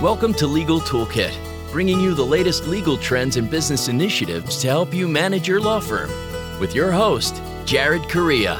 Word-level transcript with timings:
Welcome 0.00 0.32
to 0.36 0.46
Legal 0.46 0.80
Toolkit, 0.80 1.36
bringing 1.70 2.00
you 2.00 2.14
the 2.14 2.24
latest 2.24 2.66
legal 2.66 2.96
trends 2.96 3.36
and 3.36 3.50
business 3.50 3.88
initiatives 3.88 4.58
to 4.62 4.66
help 4.66 4.94
you 4.94 5.06
manage 5.06 5.46
your 5.46 5.60
law 5.60 5.78
firm. 5.78 6.08
With 6.58 6.74
your 6.74 6.90
host, 6.90 7.42
Jared 7.66 8.08
Correia. 8.08 8.58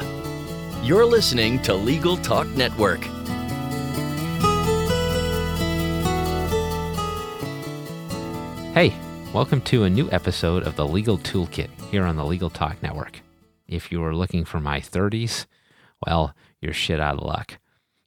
You're 0.83 1.03
listening 1.03 1.59
to 1.63 1.73
Legal 1.73 2.15
Talk 2.17 2.45
Network. 2.49 2.99
Hey, 8.75 8.93
welcome 9.33 9.61
to 9.61 9.85
a 9.85 9.89
new 9.89 10.11
episode 10.11 10.61
of 10.61 10.75
the 10.75 10.87
Legal 10.87 11.17
Toolkit 11.17 11.69
here 11.89 12.05
on 12.05 12.17
the 12.17 12.25
Legal 12.25 12.51
Talk 12.51 12.83
Network. 12.83 13.19
If 13.67 13.91
you 13.91 14.03
are 14.03 14.15
looking 14.15 14.45
for 14.45 14.59
my 14.59 14.79
30s, 14.79 15.47
well, 16.05 16.35
you're 16.61 16.71
shit 16.71 16.99
out 16.99 17.17
of 17.17 17.23
luck. 17.23 17.57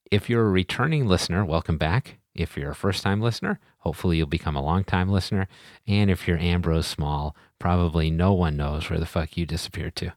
If 0.09 0.31
you're 0.31 0.47
a 0.47 0.51
returning 0.51 1.09
listener, 1.09 1.45
welcome 1.45 1.79
back. 1.79 2.19
If 2.35 2.57
you're 2.57 2.71
a 2.71 2.75
first 2.75 3.03
time 3.03 3.21
listener, 3.21 3.61
hopefully 3.79 4.17
you'll 4.17 4.27
become 4.27 4.57
a 4.57 4.63
long 4.63 4.85
time 4.85 5.09
listener. 5.09 5.47
And 5.87 6.11
if 6.11 6.27
you're 6.27 6.39
Ambrose 6.39 6.87
Small, 6.87 7.37
probably 7.59 8.11
no 8.11 8.33
one 8.33 8.57
knows 8.57 8.91
where 8.91 8.99
the 8.99 9.07
fuck 9.07 9.37
you 9.37 9.47
disappeared 9.47 9.97
to. 9.97 10.13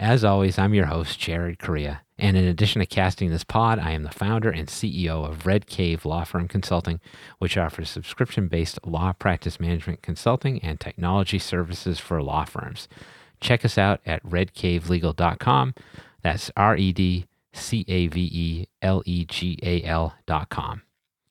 As 0.00 0.24
always, 0.24 0.58
I'm 0.58 0.74
your 0.74 0.86
host, 0.86 1.20
Jared 1.20 1.58
Correia. 1.58 2.02
And 2.18 2.36
in 2.36 2.44
addition 2.44 2.80
to 2.80 2.86
casting 2.86 3.30
this 3.30 3.44
pod, 3.44 3.78
I 3.78 3.92
am 3.92 4.02
the 4.02 4.10
founder 4.10 4.50
and 4.50 4.68
CEO 4.68 5.28
of 5.28 5.46
Red 5.46 5.66
Cave 5.66 6.04
Law 6.04 6.24
Firm 6.24 6.48
Consulting, 6.48 7.00
which 7.38 7.56
offers 7.56 7.90
subscription 7.90 8.48
based 8.48 8.78
law 8.84 9.12
practice 9.12 9.58
management 9.58 10.02
consulting 10.02 10.60
and 10.62 10.78
technology 10.78 11.38
services 11.38 11.98
for 11.98 12.22
law 12.22 12.44
firms. 12.44 12.88
Check 13.40 13.64
us 13.64 13.78
out 13.78 14.00
at 14.06 14.24
redcavelegal.com. 14.24 15.74
That's 16.22 16.50
R 16.56 16.76
E 16.76 16.92
D 16.92 17.26
C 17.52 17.84
A 17.88 18.06
V 18.06 18.20
E 18.20 18.68
L 18.80 19.02
E 19.04 19.24
G 19.24 19.58
A 19.62 19.82
L.com. 19.84 20.82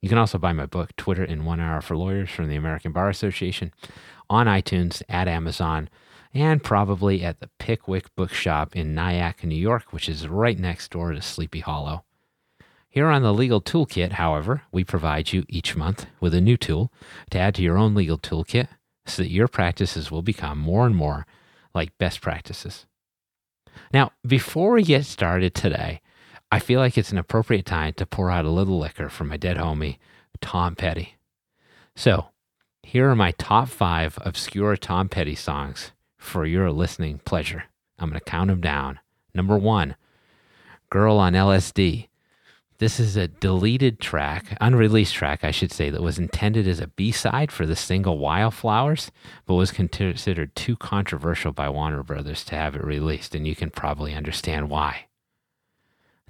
You 0.03 0.09
can 0.09 0.17
also 0.17 0.37
buy 0.37 0.51
my 0.51 0.65
book, 0.65 0.93
Twitter 0.97 1.23
in 1.23 1.45
One 1.45 1.61
Hour 1.61 1.79
for 1.79 1.95
Lawyers, 1.95 2.29
from 2.29 2.49
the 2.49 2.57
American 2.57 2.91
Bar 2.91 3.07
Association, 3.07 3.71
on 4.29 4.47
iTunes, 4.47 5.01
at 5.07 5.29
Amazon, 5.29 5.89
and 6.33 6.61
probably 6.61 7.23
at 7.23 7.39
the 7.39 7.49
Pickwick 7.57 8.13
Bookshop 8.13 8.75
in 8.75 8.93
Nyack, 8.93 9.45
New 9.45 9.55
York, 9.55 9.93
which 9.93 10.09
is 10.09 10.27
right 10.27 10.59
next 10.59 10.91
door 10.91 11.13
to 11.13 11.21
Sleepy 11.21 11.61
Hollow. 11.61 12.03
Here 12.89 13.07
on 13.07 13.21
the 13.21 13.33
Legal 13.33 13.61
Toolkit, 13.61 14.11
however, 14.11 14.63
we 14.73 14.83
provide 14.83 15.31
you 15.31 15.45
each 15.47 15.77
month 15.77 16.05
with 16.19 16.33
a 16.33 16.41
new 16.41 16.57
tool 16.57 16.91
to 17.29 17.39
add 17.39 17.55
to 17.55 17.61
your 17.61 17.77
own 17.77 17.95
legal 17.95 18.17
toolkit 18.17 18.67
so 19.05 19.23
that 19.23 19.31
your 19.31 19.47
practices 19.47 20.11
will 20.11 20.21
become 20.21 20.57
more 20.57 20.85
and 20.85 20.97
more 20.97 21.25
like 21.73 21.97
best 21.97 22.19
practices. 22.19 22.87
Now, 23.93 24.11
before 24.27 24.73
we 24.73 24.83
get 24.83 25.05
started 25.05 25.55
today, 25.55 26.01
I 26.53 26.59
feel 26.59 26.79
like 26.79 26.99
it's 26.99 27.11
an 27.11 27.17
appropriate 27.17 27.65
time 27.65 27.93
to 27.93 28.05
pour 28.05 28.29
out 28.29 28.45
a 28.45 28.51
little 28.51 28.77
liquor 28.77 29.09
for 29.09 29.23
my 29.23 29.37
dead 29.37 29.57
homie, 29.57 29.97
Tom 30.39 30.75
Petty. 30.75 31.15
So, 31.95 32.27
here 32.83 33.09
are 33.09 33.15
my 33.15 33.31
top 33.31 33.69
five 33.69 34.19
obscure 34.21 34.77
Tom 34.77 35.09
Petty 35.09 35.33
songs 35.33 35.93
for 36.15 36.45
your 36.45 36.71
listening 36.71 37.17
pleasure. 37.25 37.63
I'm 37.97 38.11
going 38.11 38.19
to 38.19 38.23
count 38.23 38.49
them 38.51 38.61
down. 38.61 38.99
Number 39.33 39.57
one, 39.57 39.95
Girl 40.91 41.17
on 41.17 41.33
LSD. 41.33 42.09
This 42.77 42.99
is 42.99 43.17
a 43.17 43.27
deleted 43.27 43.99
track, 43.99 44.55
unreleased 44.61 45.15
track, 45.15 45.43
I 45.43 45.49
should 45.49 45.71
say, 45.71 45.89
that 45.89 46.03
was 46.03 46.19
intended 46.19 46.67
as 46.67 46.79
a 46.79 46.85
B 46.85 47.11
side 47.11 47.51
for 47.51 47.65
the 47.65 47.75
single 47.75 48.19
Wildflowers, 48.19 49.09
but 49.47 49.55
was 49.55 49.71
considered 49.71 50.55
too 50.55 50.75
controversial 50.75 51.51
by 51.51 51.67
Warner 51.69 52.03
Brothers 52.03 52.45
to 52.45 52.55
have 52.55 52.75
it 52.75 52.83
released, 52.83 53.33
and 53.33 53.47
you 53.47 53.55
can 53.55 53.71
probably 53.71 54.13
understand 54.13 54.69
why. 54.69 55.07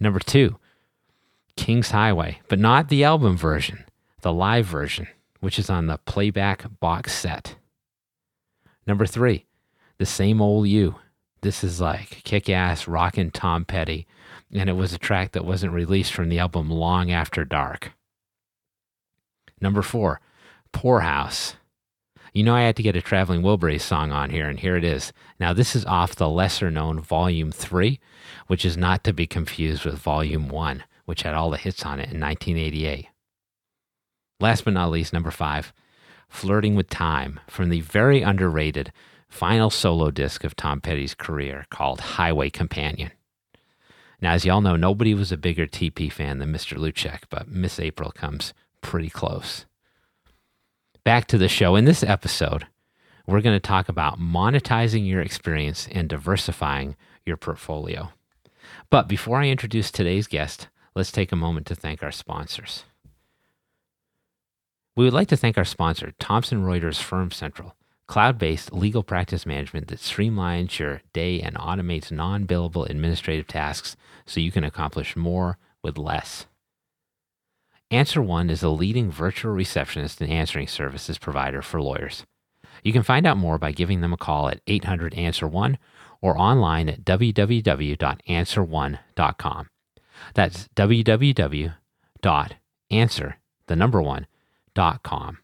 Number 0.04 0.20
two, 0.20 0.60
King's 1.56 1.92
Highway, 1.92 2.42
but 2.50 2.60
not 2.60 2.90
the 2.90 3.06
album 3.06 3.38
version, 3.38 3.86
the 4.20 4.34
live 4.34 4.66
version, 4.66 5.08
which 5.40 5.58
is 5.58 5.70
on 5.70 5.88
the 5.88 5.98
playback 6.00 6.66
box 6.82 7.14
set. 7.14 7.56
Number 8.86 9.06
three, 9.06 9.46
The 10.00 10.06
Same 10.06 10.42
Old 10.42 10.68
You. 10.68 10.96
This 11.40 11.64
is 11.64 11.80
like 11.80 12.22
kick 12.26 12.50
ass 12.50 12.86
rockin' 12.86 13.32
Tom 13.32 13.64
Petty, 13.64 14.06
and 14.52 14.70
it 14.70 14.74
was 14.74 14.92
a 14.92 14.98
track 14.98 15.32
that 15.32 15.46
wasn't 15.46 15.72
released 15.72 16.12
from 16.12 16.28
the 16.28 16.40
album 16.40 16.70
Long 16.70 17.10
After 17.10 17.46
Dark. 17.46 17.94
Number 19.62 19.82
four, 19.82 20.20
Poorhouse. 20.74 21.56
You 22.34 22.42
know, 22.42 22.56
I 22.56 22.62
had 22.62 22.76
to 22.78 22.84
get 22.84 22.96
a 22.96 23.02
Traveling 23.02 23.44
Wilburys 23.44 23.82
song 23.82 24.12
on 24.12 24.32
here, 24.32 24.50
and 24.50 24.60
here 24.60 24.76
it 24.76 24.84
is. 24.84 25.14
Now, 25.40 25.54
this 25.54 25.76
is 25.76 25.86
off 25.86 26.16
the 26.16 26.28
lesser 26.28 26.72
known 26.72 27.00
Volume 27.00 27.52
3, 27.52 28.00
which 28.48 28.66
is 28.66 28.76
not 28.76 29.04
to 29.04 29.14
be 29.14 29.28
confused 29.28 29.86
with 29.86 30.00
Volume 30.00 30.50
1, 30.50 30.84
which 31.06 31.22
had 31.22 31.36
all 31.36 31.52
the 31.52 31.58
hits 31.58 31.86
on 31.86 32.00
it 32.00 32.12
in 32.12 32.20
1988. 32.20 33.08
Last 34.40 34.66
but 34.66 34.74
not 34.74 34.90
least, 34.90 35.14
number 35.14 35.30
five, 35.30 35.72
Flirting 36.28 36.74
with 36.74 36.90
Time 36.90 37.40
from 37.48 37.70
the 37.70 37.82
very 37.82 38.24
underrated 38.24 38.92
final 39.30 39.70
solo 39.70 40.10
disc 40.10 40.44
of 40.44 40.56
Tom 40.56 40.82
Petty's 40.82 41.14
career 41.14 41.68
called 41.70 42.00
Highway 42.00 42.50
Companion. 42.50 43.12
Now, 44.20 44.32
as 44.32 44.44
y'all 44.44 44.62
know, 44.62 44.76
nobody 44.76 45.14
was 45.14 45.32
a 45.32 45.38
bigger 45.38 45.68
TP 45.68 46.12
fan 46.12 46.40
than 46.40 46.52
Mr. 46.52 46.78
Luchek, 46.80 47.26
but 47.30 47.48
Miss 47.48 47.80
April 47.80 48.10
comes 48.10 48.56
pretty 48.82 49.12
close 49.12 49.66
back 51.04 51.28
to 51.28 51.38
the 51.38 51.48
show. 51.50 51.76
In 51.76 51.86
this 51.86 52.04
episode, 52.04 52.68
we're 53.28 53.42
going 53.42 53.56
to 53.56 53.60
talk 53.60 53.90
about 53.90 54.20
monetizing 54.20 55.08
your 55.08 55.22
experience 55.22 55.88
and 55.92 56.08
diversifying 56.08 56.96
your 57.26 57.38
portfolio. 57.38 58.10
But 58.90 59.08
before 59.08 59.42
I 59.42 59.48
introduce 59.48 59.92
today's 59.92 60.28
guest, 60.28 60.68
let's 60.96 61.12
take 61.12 61.32
a 61.32 61.38
moment 61.38 61.68
to 61.68 61.76
thank 61.76 62.04
our 62.04 62.12
sponsors. 62.12 62.86
We 64.96 65.04
would 65.04 65.14
like 65.14 65.28
to 65.30 65.38
thank 65.38 65.58
our 65.58 65.66
sponsor, 65.66 66.14
Thomson 66.20 66.64
Reuters 66.64 67.02
Firm 67.02 67.32
Central, 67.32 67.76
cloud 68.08 68.38
based 68.38 68.72
legal 68.72 69.04
practice 69.04 69.46
management 69.46 69.88
that 69.88 70.00
streamlines 70.00 70.78
your 70.78 71.02
day 71.14 71.42
and 71.42 71.56
automates 71.56 72.12
non 72.12 72.46
billable 72.46 72.88
administrative 72.88 73.48
tasks 73.48 73.98
so 74.26 74.40
you 74.40 74.52
can 74.52 74.64
accomplish 74.64 75.16
more 75.16 75.58
with 75.82 75.98
less. 75.98 76.46
Answer 77.92 78.22
One 78.22 78.50
is 78.50 78.64
a 78.64 78.70
leading 78.70 79.12
virtual 79.12 79.52
receptionist 79.54 80.22
and 80.22 80.32
answering 80.32 80.68
services 80.68 81.18
provider 81.18 81.62
for 81.62 81.82
lawyers. 81.82 82.24
You 82.84 82.92
can 82.92 83.04
find 83.04 83.26
out 83.28 83.38
more 83.38 83.58
by 83.58 83.72
giving 83.72 84.02
them 84.02 84.12
a 84.14 84.18
call 84.18 84.50
at 84.50 84.60
800 84.68 85.14
Answer 85.14 85.48
One 85.48 85.78
or 86.22 86.38
online 86.40 86.90
at 86.90 87.06
www.answerone.com. 87.06 89.68
That's 90.34 90.68
www.answer, 90.76 91.74
the 93.68 93.76
number 93.76 94.02
one, 94.02 94.28
dot 94.74 95.04
com. 95.04 95.38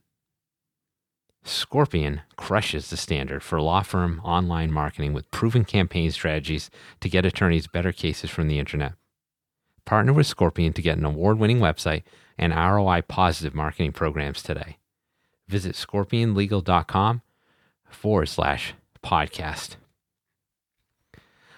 Scorpion 1.44 2.22
crushes 2.36 2.90
the 2.90 2.98
standard 2.98 3.44
for 3.44 3.62
law 3.62 3.82
firm 3.82 4.22
online 4.24 4.72
marketing 4.72 5.14
with 5.14 5.30
proven 5.32 5.66
campaign 5.66 6.12
strategies 6.12 6.70
to 7.02 7.10
get 7.10 7.26
attorneys 7.26 7.68
better 7.68 7.92
cases 7.92 8.30
from 8.30 8.48
the 8.48 8.60
internet. 8.60 8.94
Partner 9.86 10.14
with 10.14 10.28
Scorpion 10.28 10.74
to 10.74 10.82
get 10.82 10.98
an 10.98 11.06
award 11.06 11.40
winning 11.40 11.60
website 11.60 12.04
and 12.40 12.56
ROI 12.56 13.04
positive 13.08 13.54
marketing 13.54 13.92
programs 13.92 14.42
today. 14.42 14.78
Visit 15.48 15.76
scorpionlegal.com 15.76 17.22
forward 17.90 18.28
slash 18.28 18.74
podcast. 19.04 19.76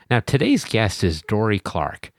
Now, 0.09 0.19
today's 0.19 0.65
guest 0.65 1.03
is 1.03 1.21
Dorie 1.21 1.59
Clark. 1.59 2.11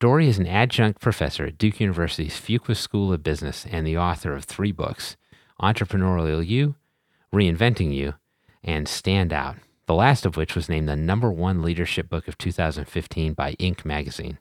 Dorie 0.00 0.28
is 0.28 0.38
an 0.38 0.46
adjunct 0.46 1.00
professor 1.00 1.46
at 1.46 1.56
Duke 1.58 1.80
University's 1.80 2.34
Fuqua 2.34 2.76
School 2.76 3.12
of 3.12 3.22
Business 3.22 3.66
and 3.70 3.86
the 3.86 3.96
author 3.96 4.34
of 4.34 4.44
three 4.44 4.72
books 4.72 5.16
Entrepreneurial 5.60 6.46
You, 6.46 6.74
Reinventing 7.32 7.92
You, 7.94 8.14
and 8.62 8.86
Stand 8.86 9.32
Out, 9.32 9.56
the 9.86 9.94
last 9.94 10.26
of 10.26 10.36
which 10.36 10.54
was 10.54 10.68
named 10.68 10.88
the 10.88 10.96
number 10.96 11.32
one 11.32 11.62
leadership 11.62 12.08
book 12.08 12.28
of 12.28 12.38
2015 12.38 13.32
by 13.32 13.54
Inc. 13.54 13.84
magazine. 13.84 14.38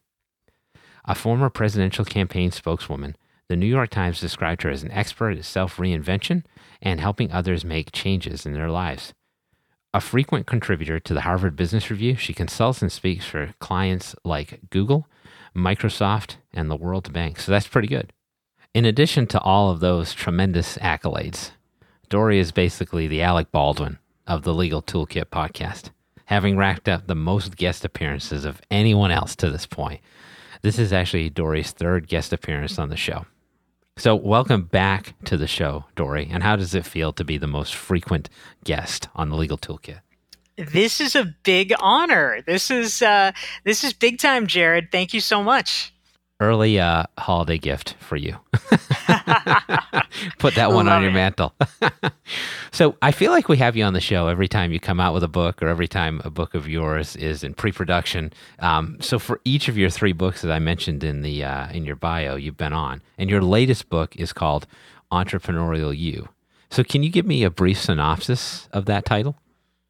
A 1.06 1.16
former 1.16 1.50
presidential 1.50 2.06
campaign 2.06 2.52
spokeswoman, 2.52 3.16
the 3.50 3.56
New 3.56 3.66
York 3.66 3.90
Times 3.90 4.20
described 4.20 4.64
her 4.64 4.70
as 4.70 4.84
an 4.84 4.92
expert 4.92 5.38
at 5.38 5.46
self 5.46 5.78
reinvention 5.78 6.44
and 6.82 7.00
helping 7.00 7.32
others 7.32 7.64
make 7.64 7.92
changes 7.92 8.46
in 8.46 8.54
their 8.54 8.70
lives. 8.70 9.14
A 9.94 10.02
frequent 10.02 10.46
contributor 10.46 11.00
to 11.00 11.14
the 11.14 11.22
Harvard 11.22 11.56
Business 11.56 11.90
Review, 11.90 12.16
she 12.18 12.34
consults 12.34 12.82
and 12.82 12.92
speaks 12.92 13.26
for 13.26 13.54
clients 13.60 14.16
like 14.24 14.60
Google, 14.70 15.08
Microsoft, 15.56 16.36
and 16.54 16.70
the 16.70 16.76
World 16.76 17.12
Bank. 17.14 17.40
So 17.40 17.52
that's 17.52 17.68
pretty 17.68 17.88
good. 17.88 18.12
In 18.74 18.86
addition 18.86 19.28
to 19.28 19.40
all 19.40 19.72
of 19.72 19.80
those 19.80 20.14
tremendous 20.14 20.78
accolades, 20.78 21.52
Dorie 22.10 22.40
is 22.40 22.52
basically 22.52 23.08
the 23.08 23.22
Alec 23.22 23.52
Baldwin 23.52 23.98
of 24.28 24.44
the 24.44 24.54
Legal 24.54 24.84
Toolkit 24.84 25.26
podcast, 25.26 25.90
having 26.26 26.58
racked 26.58 26.88
up 26.88 27.08
the 27.08 27.16
most 27.16 27.56
guest 27.56 27.86
appearances 27.86 28.46
of 28.46 28.62
anyone 28.70 29.10
else 29.10 29.36
to 29.38 29.50
this 29.50 29.66
point. 29.66 30.02
This 30.62 30.78
is 30.78 30.92
actually 30.94 31.30
Dorie's 31.30 31.72
third 31.72 32.08
guest 32.08 32.34
appearance 32.34 32.78
on 32.78 32.90
the 32.90 32.98
show. 32.98 33.26
So, 34.00 34.14
welcome 34.16 34.66
back 34.66 35.16
to 35.26 35.38
the 35.38 35.48
show, 35.48 35.86
Dorie. 35.96 36.30
And 36.32 36.44
how 36.44 36.56
does 36.56 36.76
it 36.76 36.86
feel 36.86 37.12
to 37.14 37.24
be 37.24 37.40
the 37.40 37.48
most 37.48 37.74
frequent 37.74 38.30
guest 38.64 39.10
on 39.16 39.30
the 39.30 39.36
Legal 39.36 39.58
Toolkit? 39.58 40.02
This 40.56 41.02
is 41.02 41.16
a 41.16 41.34
big 41.42 41.74
honor. 41.80 42.44
This 42.46 42.70
is 42.70 43.02
uh, 43.02 43.32
this 43.64 43.84
is 43.84 43.94
big 43.94 44.20
time, 44.20 44.46
Jared. 44.46 44.92
Thank 44.92 45.16
you 45.16 45.20
so 45.20 45.42
much. 45.42 45.96
Early 46.40 46.80
uh, 46.80 47.04
holiday 47.18 47.58
gift 47.58 47.96
for 48.00 48.16
you. 48.16 48.38
Put 50.40 50.56
that 50.56 50.72
one 50.72 50.88
on 50.88 51.02
your 51.02 51.12
mantle. 51.12 51.54
so 52.72 52.96
I 53.02 53.12
feel 53.12 53.32
like 53.32 53.50
we 53.50 53.58
have 53.58 53.76
you 53.76 53.84
on 53.84 53.94
the 53.94 54.02
show 54.02 54.28
every 54.28 54.48
time 54.48 54.72
you 54.72 54.80
come 54.80 55.00
out 55.00 55.14
with 55.14 55.24
a 55.24 55.28
book 55.28 55.62
or 55.62 55.68
every 55.68 55.88
time 55.88 56.22
a 56.24 56.30
book 56.30 56.54
of 56.54 56.68
yours 56.68 57.16
is 57.16 57.44
in 57.44 57.54
pre-production. 57.54 58.34
Um, 58.60 58.98
so 59.02 59.18
for 59.20 59.42
each 59.46 59.68
of 59.68 59.78
your 59.78 59.90
three 59.90 60.14
books 60.14 60.42
that 60.42 60.52
I 60.52 60.60
mentioned 60.60 61.04
in 61.04 61.22
the 61.22 61.44
uh, 61.44 61.70
in 61.72 61.86
your 61.86 61.96
bio, 61.96 62.36
you've 62.36 62.58
been 62.58 62.74
on, 62.74 63.02
and 63.18 63.30
your 63.30 63.42
latest 63.42 63.90
book 63.90 64.16
is 64.16 64.34
called 64.34 64.68
Entrepreneurial 65.12 65.98
You. 65.98 66.30
So 66.70 66.84
can 66.84 67.02
you 67.02 67.10
give 67.10 67.26
me 67.26 67.44
a 67.44 67.50
brief 67.50 67.82
synopsis 67.82 68.68
of 68.72 68.86
that 68.86 69.06
title? 69.06 69.38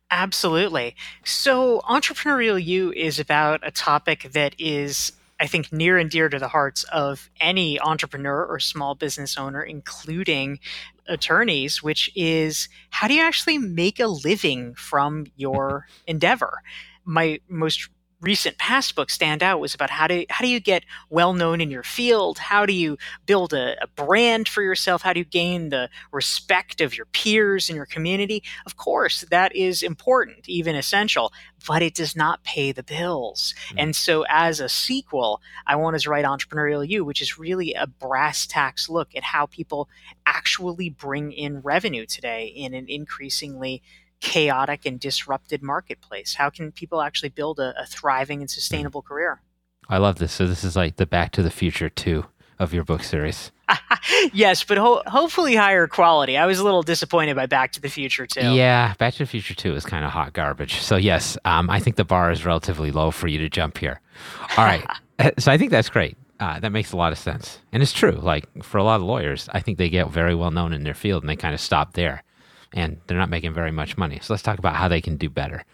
Absolutely. 0.10 0.96
So, 1.26 1.82
Entrepreneurial 1.82 2.64
You 2.64 2.94
is 2.94 3.20
about 3.20 3.60
a 3.64 3.72
topic 3.72 4.30
that 4.32 4.56
is 4.58 5.12
I 5.40 5.48
think, 5.48 5.72
near 5.72 5.98
and 5.98 6.10
dear 6.10 6.30
to 6.30 6.40
the 6.40 6.48
hearts 6.48 6.84
of 6.86 7.30
any 7.40 7.80
entrepreneur 7.80 8.44
or 8.46 8.60
small 8.60 8.96
business 8.96 9.38
owner, 9.38 9.62
including 9.62 10.60
attorneys, 11.08 11.84
which 11.84 12.10
is 12.16 12.70
how 12.90 13.08
do 13.08 13.14
you 13.14 13.22
actually 13.22 13.58
make 13.58 14.00
a 14.00 14.08
living 14.08 14.74
from 14.76 15.28
your 15.36 15.88
endeavor? 16.08 16.62
My 17.06 17.40
most 17.48 17.90
recent 18.22 18.58
past 18.58 18.96
book 18.96 19.10
stand 19.10 19.44
out 19.44 19.60
was 19.60 19.76
about 19.76 19.90
how 19.90 20.08
do 20.08 20.26
how 20.30 20.44
do 20.44 20.50
you 20.50 20.60
get 20.60 20.84
well 21.10 21.34
known 21.34 21.62
in 21.62 21.70
your 21.70 21.84
field? 21.84 22.40
How 22.40 22.66
do 22.66 22.74
you 22.74 22.98
build 23.26 23.54
a, 23.54 23.82
a, 23.84 23.88
brand 23.88 24.48
for 24.48 24.62
yourself? 24.62 25.02
How 25.02 25.14
do 25.14 25.20
you 25.20 25.26
gain 25.26 25.70
the 25.70 25.90
respect 26.12 26.82
of 26.82 26.96
your 26.96 27.06
peers 27.08 27.70
in 27.70 27.76
your 27.76 27.86
community? 27.86 28.44
Of 28.66 28.78
course 28.78 29.26
that 29.30 29.56
is 29.56 29.84
important 29.84 30.48
even 30.50 30.76
essential 30.76 31.32
but 31.68 31.82
it 31.82 31.96
does 31.96 32.16
not 32.16 32.44
pay 32.44 32.72
the 32.72 32.84
bills. 32.84 33.54
Mm-hmm. 33.68 33.80
and 33.80 33.96
so 33.96 34.26
as 34.30 34.60
a 34.60 34.70
sequel 34.70 35.42
i 35.66 35.76
wanted 35.76 36.02
to 36.02 36.10
write 36.10 36.26
entrepreneurial 36.26 36.88
you 36.88 37.04
which 37.04 37.22
is 37.22 37.38
really 37.38 37.74
a 37.74 37.88
brass 37.88 38.46
tacks 38.46 38.90
look 38.90 39.16
at 39.16 39.24
how 39.24 39.46
people 39.48 39.90
actually 40.26 40.90
bring 40.90 41.32
in 41.32 41.62
revenue 41.62 42.06
today 42.06 42.48
in 42.48 42.74
an 42.74 42.86
increasingly 42.88 43.82
chaotic 44.20 44.86
and 44.86 45.00
disrupted 45.00 45.62
marketplace? 45.62 46.36
How 46.36 46.50
can 46.50 46.72
people 46.72 47.02
actually 47.02 47.30
build 47.30 47.60
a, 47.60 47.74
a 47.80 47.86
thriving 47.86 48.42
and 48.42 48.50
sustainable 48.50 49.02
career? 49.02 49.42
I 49.90 49.98
love 49.98 50.18
this. 50.18 50.34
So 50.34 50.48
this 50.48 50.64
is 50.64 50.76
like 50.76 50.98
the 50.98 51.06
Back 51.06 51.32
to 51.34 51.44
the 51.44 51.50
Future 51.50 51.90
two 51.90 52.26
of 52.60 52.74
your 52.74 52.84
book 52.84 53.04
series. 53.04 53.52
yes, 54.34 54.64
but 54.64 54.78
ho- 54.78 55.04
hopefully 55.06 55.56
higher 55.56 55.88
quality. 55.88 56.38
I 56.38 56.46
was 56.46 56.60
a 56.60 56.64
little 56.64 56.84
disappointed 56.84 57.36
by 57.36 57.46
Back 57.46 57.72
to 57.74 57.82
the 57.82 57.90
Future 57.90 58.26
too. 58.26 58.54
Yeah, 58.54 58.94
Back 58.98 59.14
to 59.16 59.20
the 59.20 59.28
Future 59.28 59.54
two 59.54 59.76
is 59.76 59.86
kind 59.86 60.06
of 60.06 60.12
hot 60.12 60.34
garbage. 60.34 60.82
So 60.82 60.96
yes, 60.96 61.38
um, 61.46 61.70
I 61.70 61.80
think 61.80 61.96
the 61.96 62.06
bar 62.06 62.32
is 62.32 62.46
relatively 62.46 62.92
low 62.92 63.12
for 63.12 63.28
you 63.28 63.38
to 63.40 63.50
jump 63.50 63.78
here. 63.78 64.02
All 64.58 64.66
right, 64.66 64.86
so 65.38 65.52
I 65.52 65.58
think 65.58 65.72
that's 65.72 65.90
great. 65.90 66.18
Uh, 66.40 66.60
that 66.60 66.72
makes 66.72 66.92
a 66.92 66.98
lot 66.98 67.12
of 67.12 67.18
sense, 67.18 67.60
and 67.72 67.82
it's 67.82 67.94
true. 67.94 68.12
Like 68.12 68.46
for 68.64 68.78
a 68.78 68.84
lot 68.84 68.98
of 68.98 69.04
lawyers, 69.04 69.50
I 69.54 69.60
think 69.60 69.78
they 69.78 69.90
get 69.90 70.10
very 70.10 70.36
well 70.36 70.52
known 70.52 70.72
in 70.72 70.84
their 70.84 70.94
field, 70.94 71.24
and 71.24 71.30
they 71.30 71.36
kind 71.36 71.54
of 71.54 71.62
stop 71.62 71.94
there 71.94 72.24
and 72.78 73.02
they're 73.08 73.18
not 73.18 73.32
making 73.32 73.54
very 73.54 73.72
much 73.72 73.98
money. 73.98 74.20
So 74.22 74.32
let's 74.32 74.44
talk 74.44 74.60
about 74.60 74.76
how 74.76 74.88
they 74.88 75.02
can 75.02 75.18
do 75.18 75.30
better. 75.30 75.66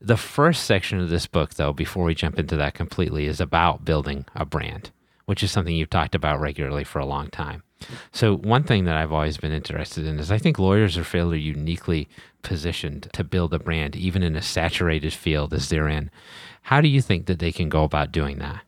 The 0.00 0.16
first 0.16 0.64
section 0.64 1.00
of 1.00 1.10
this 1.10 1.26
book, 1.26 1.54
though, 1.54 1.72
before 1.72 2.04
we 2.04 2.14
jump 2.14 2.38
into 2.38 2.56
that 2.56 2.74
completely, 2.74 3.26
is 3.26 3.40
about 3.40 3.84
building 3.84 4.26
a 4.34 4.44
brand, 4.44 4.90
which 5.24 5.42
is 5.42 5.50
something 5.50 5.74
you've 5.74 5.90
talked 5.90 6.14
about 6.14 6.40
regularly 6.40 6.84
for 6.84 7.00
a 7.00 7.06
long 7.06 7.28
time. 7.30 7.64
So, 8.12 8.36
one 8.36 8.62
thing 8.62 8.84
that 8.84 8.96
I've 8.96 9.12
always 9.12 9.38
been 9.38 9.52
interested 9.52 10.06
in 10.06 10.18
is 10.18 10.30
I 10.30 10.38
think 10.38 10.58
lawyers 10.58 10.96
are 10.96 11.04
fairly 11.04 11.40
uniquely 11.40 12.08
positioned 12.42 13.10
to 13.12 13.24
build 13.24 13.52
a 13.52 13.58
brand, 13.58 13.96
even 13.96 14.22
in 14.22 14.36
a 14.36 14.42
saturated 14.42 15.12
field 15.12 15.52
as 15.52 15.68
they're 15.68 15.88
in. 15.88 16.10
How 16.62 16.80
do 16.80 16.88
you 16.88 17.02
think 17.02 17.26
that 17.26 17.38
they 17.38 17.52
can 17.52 17.68
go 17.68 17.82
about 17.82 18.12
doing 18.12 18.38
that? 18.38 18.62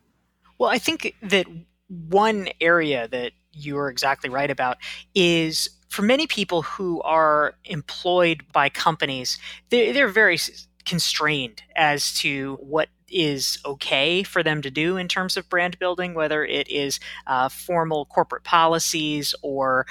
Well, 0.58 0.68
I 0.68 0.78
think 0.78 1.14
that 1.22 1.46
one 1.88 2.48
area 2.60 3.06
that 3.08 3.32
you're 3.52 3.88
exactly 3.88 4.28
right 4.28 4.50
about 4.50 4.78
is 5.14 5.70
for 5.88 6.02
many 6.02 6.26
people 6.26 6.62
who 6.62 7.00
are 7.02 7.54
employed 7.64 8.44
by 8.52 8.68
companies, 8.68 9.38
they're, 9.70 9.92
they're 9.92 10.08
very 10.08 10.38
constrained 10.84 11.62
as 11.76 12.14
to 12.14 12.56
what 12.60 12.88
is 13.10 13.58
okay 13.64 14.22
for 14.22 14.42
them 14.42 14.62
to 14.62 14.70
do 14.70 14.96
in 14.96 15.08
terms 15.08 15.36
of 15.36 15.48
brand 15.48 15.78
building, 15.78 16.14
whether 16.14 16.44
it 16.44 16.68
is 16.68 17.00
uh, 17.26 17.48
formal 17.48 18.06
corporate 18.06 18.44
policies 18.44 19.34
or 19.42 19.86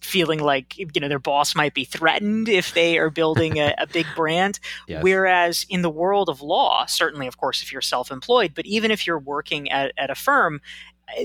feeling 0.00 0.40
like 0.40 0.78
you 0.78 0.86
know 1.00 1.08
their 1.08 1.18
boss 1.18 1.54
might 1.54 1.74
be 1.74 1.84
threatened 1.84 2.48
if 2.48 2.74
they 2.74 2.98
are 2.98 3.10
building 3.10 3.58
a, 3.58 3.74
a 3.78 3.86
big 3.86 4.06
brand. 4.16 4.58
Yes. 4.86 5.02
Whereas 5.02 5.66
in 5.68 5.82
the 5.82 5.90
world 5.90 6.28
of 6.28 6.42
law, 6.42 6.84
certainly, 6.86 7.26
of 7.26 7.36
course, 7.36 7.62
if 7.62 7.70
you're 7.70 7.82
self-employed, 7.82 8.54
but 8.54 8.66
even 8.66 8.90
if 8.90 9.06
you're 9.06 9.18
working 9.18 9.70
at, 9.70 9.92
at 9.96 10.10
a 10.10 10.14
firm, 10.14 10.60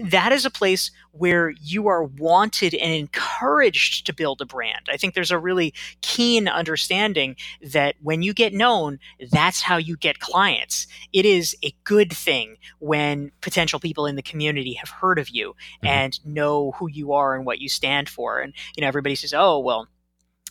that 0.04 0.32
is 0.32 0.46
a 0.46 0.50
place 0.50 0.92
where 1.12 1.52
you 1.62 1.88
are 1.88 2.04
wanted 2.04 2.74
and 2.74 2.94
encouraged 2.94 4.06
to 4.06 4.14
build 4.14 4.42
a 4.42 4.46
brand. 4.46 4.88
I 4.90 4.98
think 4.98 5.14
there's 5.14 5.32
a 5.32 5.40
really 5.40 5.74
keen 6.02 6.48
understanding 6.48 7.38
that 7.62 7.96
when 8.02 8.22
you 8.22 8.34
get 8.34 8.54
known, 8.54 9.00
that's 9.32 9.62
how 9.62 9.78
you 9.78 9.96
get 9.96 10.20
clients. 10.20 10.88
It 11.14 11.26
is 11.26 11.56
a 11.64 11.74
good 11.84 12.12
thing 12.12 12.58
when 12.80 13.32
potential 13.42 13.80
people 13.80 14.06
in 14.06 14.16
the 14.16 14.22
community 14.22 14.74
have 14.74 14.90
heard 14.90 15.20
of 15.20 15.30
you 15.30 15.50
mm-hmm. 15.50 15.88
and 15.88 16.26
know 16.26 16.72
who 16.72 16.90
you 16.90 17.14
are 17.14 17.36
and 17.36 17.46
what 17.46 17.60
you 17.60 17.70
stand 17.70 18.10
for. 18.10 18.40
And, 18.40 18.54
you 18.76 18.82
know, 18.82 18.88
everybody 18.88 19.16
says, 19.16 19.34
oh, 19.34 19.60
well, 19.60 19.88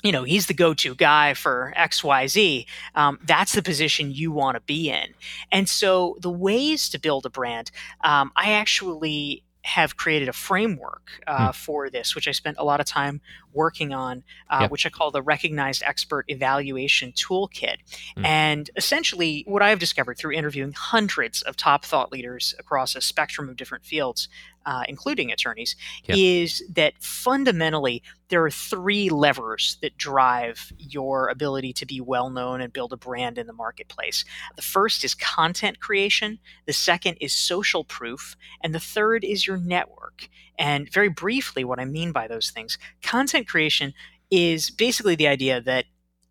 you 0.05 0.13
know 0.13 0.23
he's 0.23 0.47
the 0.47 0.55
go-to 0.55 0.95
guy 0.95 1.35
for 1.35 1.73
xyz 1.77 2.67
um, 2.95 3.19
that's 3.25 3.55
the 3.55 3.63
position 3.63 4.13
you 4.13 4.31
want 4.31 4.55
to 4.55 4.61
be 4.61 4.91
in 4.91 5.15
and 5.51 5.69
so 5.69 6.17
the 6.21 6.31
ways 6.31 6.89
to 6.89 7.01
build 7.01 7.27
a 7.27 7.31
brand 7.31 7.73
um, 8.05 8.31
i 8.37 8.53
actually 8.53 9.43
have 9.65 9.97
created 9.97 10.29
a 10.29 10.33
framework 10.33 11.11
uh, 11.27 11.49
mm. 11.49 11.55
for 11.55 11.89
this, 11.89 12.15
which 12.15 12.29
I 12.29 12.33
spent 12.33 12.59
a 12.59 12.65
lot 12.65 12.81
of 12.81 12.87
time 12.87 13.23
working 13.55 13.95
on, 13.95 14.23
uh, 14.51 14.59
yep. 14.63 14.71
which 14.71 14.85
I 14.85 14.91
call 14.91 15.11
the 15.11 15.23
Recognized 15.23 15.83
Expert 15.83 16.27
Evaluation 16.29 17.13
Toolkit. 17.13 17.77
Mm. 18.19 18.27
And 18.27 18.71
essentially, 18.77 19.43
what 19.47 19.63
I've 19.63 19.79
discovered 19.79 20.19
through 20.19 20.33
interviewing 20.33 20.75
hundreds 20.77 21.41
of 21.41 21.57
top 21.57 21.87
thought 21.87 22.13
leaders 22.13 22.55
across 22.59 22.95
a 22.95 23.01
spectrum 23.01 23.49
of 23.49 23.57
different 23.57 23.87
fields, 23.87 24.29
uh, 24.67 24.83
including 24.89 25.31
attorneys, 25.31 25.77
yep. 26.05 26.17
is 26.19 26.63
that 26.71 26.95
fundamentally 27.01 28.03
there 28.29 28.45
are 28.45 28.51
three 28.51 29.11
levers 29.11 29.77
that 29.83 29.97
drive 29.97 30.73
your 30.79 31.29
ability 31.29 31.73
to 31.75 31.87
be 31.87 32.01
well 32.01 32.31
known 32.31 32.61
and 32.61 32.73
build 32.73 32.93
a 32.93 32.97
brand 32.97 33.39
in 33.39 33.47
the 33.47 33.53
marketplace. 33.53 34.25
The 34.57 34.63
first 34.63 35.05
is 35.05 35.15
content 35.15 35.81
creation, 35.81 36.39
the 36.67 36.73
second 36.73 37.17
is 37.21 37.35
social 37.35 37.85
proof, 37.85 38.37
and 38.63 38.75
the 38.75 38.81
third 38.81 39.25
is 39.25 39.47
your 39.47 39.59
network. 39.59 40.29
And 40.59 40.91
very 40.93 41.09
briefly, 41.09 41.65
what 41.65 41.81
I 41.81 41.85
mean 41.85 42.13
by 42.13 42.29
those 42.29 42.51
things 42.51 42.79
content 43.03 43.49
creation 43.49 43.93
is 44.31 44.71
basically 44.71 45.15
the 45.15 45.29
idea 45.29 45.61
that 45.61 45.85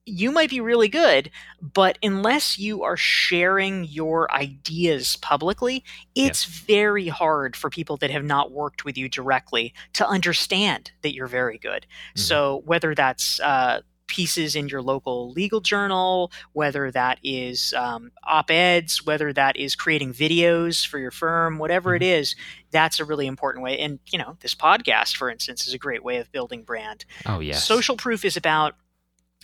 you 0.06 0.32
might 0.32 0.50
be 0.50 0.60
really 0.60 0.90
good, 0.90 1.32
but 1.62 1.98
unless 2.04 2.60
you 2.60 2.84
are 2.84 2.98
sharing 2.98 3.86
your 3.86 4.32
ideas 4.34 5.16
publicly, 5.18 5.84
it's 6.14 6.46
yeah. 6.46 6.66
very 6.68 7.08
hard 7.08 7.56
for 7.56 7.70
people 7.70 7.98
that 7.98 8.12
have 8.12 8.26
not 8.26 8.52
worked 8.52 8.84
with 8.84 8.98
you 8.98 9.08
directly 9.08 9.74
to 9.94 10.08
understand 10.08 10.92
that 11.02 11.14
you're 11.14 11.28
very 11.28 11.58
good. 11.58 11.86
Mm-hmm. 11.86 12.20
So, 12.20 12.64
whether 12.66 12.94
that's 12.94 13.40
uh, 13.40 13.82
pieces 14.08 14.56
in 14.56 14.68
your 14.68 14.82
local 14.82 15.32
legal 15.32 15.62
journal, 15.62 16.32
whether 16.52 16.92
that 16.92 17.18
is 17.24 17.74
um, 17.76 18.12
op 18.28 18.52
eds, 18.52 19.06
whether 19.06 19.32
that 19.34 19.56
is 19.56 19.76
creating 19.76 20.14
videos 20.14 20.86
for 20.86 21.00
your 21.00 21.12
firm, 21.12 21.58
whatever 21.58 21.92
mm-hmm. 21.92 22.04
it 22.04 22.20
is, 22.20 22.36
that's 22.72 23.00
a 23.00 23.06
really 23.06 23.28
important 23.28 23.64
way. 23.64 23.80
And, 23.80 24.00
you 24.12 24.20
know, 24.20 24.38
this 24.42 24.54
podcast, 24.54 25.16
for 25.16 25.30
instance, 25.30 25.66
is 25.66 25.74
a 25.74 25.78
great 25.78 26.04
way 26.04 26.18
of 26.18 26.32
building 26.32 26.64
brand. 26.64 27.06
Oh, 27.26 27.40
yes. 27.40 27.64
Social 27.64 27.96
proof 27.96 28.26
is 28.26 28.36
about 28.36 28.76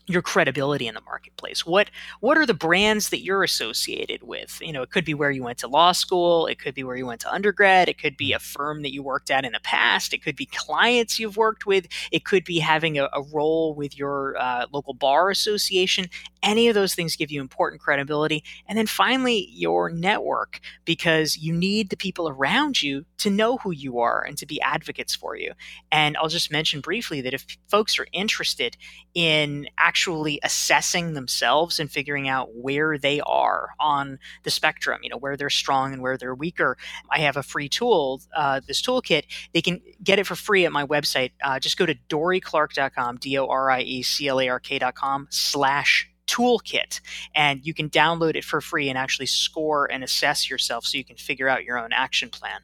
your 0.09 0.23
credibility 0.23 0.87
in 0.87 0.95
the 0.95 1.01
marketplace. 1.01 1.67
What 1.67 1.91
what 2.19 2.37
are 2.37 2.45
the 2.45 2.53
brands 2.53 3.09
that 3.09 3.21
you're 3.21 3.43
associated 3.43 4.23
with? 4.23 4.57
You 4.59 4.73
know, 4.73 4.81
it 4.81 4.89
could 4.89 5.05
be 5.05 5.13
where 5.13 5.29
you 5.29 5.43
went 5.43 5.59
to 5.59 5.67
law 5.67 5.91
school, 5.91 6.47
it 6.47 6.57
could 6.57 6.73
be 6.73 6.83
where 6.83 6.95
you 6.95 7.05
went 7.05 7.21
to 7.21 7.31
undergrad, 7.31 7.87
it 7.87 7.99
could 7.99 8.17
be 8.17 8.33
a 8.33 8.39
firm 8.39 8.81
that 8.81 8.91
you 8.91 9.03
worked 9.03 9.29
at 9.29 9.45
in 9.45 9.51
the 9.51 9.59
past, 9.59 10.11
it 10.13 10.23
could 10.23 10.35
be 10.35 10.47
clients 10.47 11.19
you've 11.19 11.37
worked 11.37 11.67
with, 11.67 11.87
it 12.11 12.25
could 12.25 12.43
be 12.43 12.57
having 12.57 12.97
a, 12.97 13.07
a 13.13 13.21
role 13.31 13.75
with 13.75 13.97
your 13.97 14.35
uh, 14.39 14.65
local 14.73 14.95
bar 14.95 15.29
association. 15.29 16.07
Any 16.41 16.69
of 16.69 16.73
those 16.73 16.95
things 16.95 17.15
give 17.15 17.31
you 17.31 17.41
important 17.41 17.81
credibility. 17.81 18.43
And 18.65 18.77
then 18.77 18.87
finally, 18.87 19.49
your 19.51 19.89
network, 19.89 20.61
because 20.85 21.37
you 21.37 21.53
need 21.53 21.89
the 21.89 21.97
people 21.97 22.29
around 22.29 22.81
you 22.81 23.05
to 23.17 23.29
know 23.29 23.57
who 23.57 23.71
you 23.71 23.99
are 23.99 24.23
and 24.25 24.37
to 24.37 24.45
be 24.45 24.61
advocates 24.61 25.13
for 25.13 25.35
you. 25.35 25.51
And 25.91 26.15
I'll 26.17 26.29
just 26.29 26.51
mention 26.51 26.79
briefly 26.79 27.19
that 27.21 27.33
if 27.33 27.45
folks 27.67 27.99
are 27.99 28.07
interested 28.13 28.77
in 29.13 29.67
actually 29.77 29.99
assessing 30.44 31.13
themselves 31.13 31.79
and 31.79 31.91
figuring 31.91 32.27
out 32.27 32.56
where 32.56 32.98
they 32.98 33.20
are 33.22 33.70
on 33.79 34.20
the 34.44 34.51
spectrum, 34.51 35.00
you 35.03 35.10
know, 35.10 35.18
where 35.18 35.38
they're 35.38 35.50
strong 35.50 35.94
and 35.94 36.01
where 36.01 36.18
they're 36.18 36.36
weaker. 36.36 36.77
I 37.12 37.20
have 37.20 37.38
a 37.38 37.44
free 37.44 37.70
tool, 37.70 38.22
uh, 38.36 38.62
this 38.65 38.82
toolkit. 38.82 39.24
They 39.53 39.62
can 39.62 39.82
get 40.03 40.20
it 40.20 40.27
for 40.27 40.36
free 40.36 40.65
at 40.65 40.72
my 40.72 40.86
website. 40.86 41.32
Uh, 41.44 41.60
just 41.60 41.77
go 41.77 41.86
to 41.86 41.96
dorieclark.com, 42.10 43.18
D 43.18 43.38
O 43.38 43.48
R 43.48 43.72
I 43.72 43.82
E 43.82 44.03
C 44.03 44.27
L 44.27 44.39
A 44.39 44.50
R 44.50 44.60
K.com 44.60 45.27
slash 45.29 46.10
toolkit 46.27 47.01
and 47.34 47.65
you 47.65 47.74
can 47.74 47.89
download 47.89 48.36
it 48.36 48.44
for 48.44 48.62
free 48.62 48.88
and 48.88 49.00
actually 49.00 49.25
score 49.25 49.91
and 49.91 50.03
assess 50.03 50.48
yourself 50.48 50.86
so 50.86 50.96
you 50.96 51.03
can 51.03 51.15
figure 51.15 51.50
out 51.50 51.63
your 51.63 51.79
own 51.79 51.91
action 51.91 52.29
plan. 52.29 52.62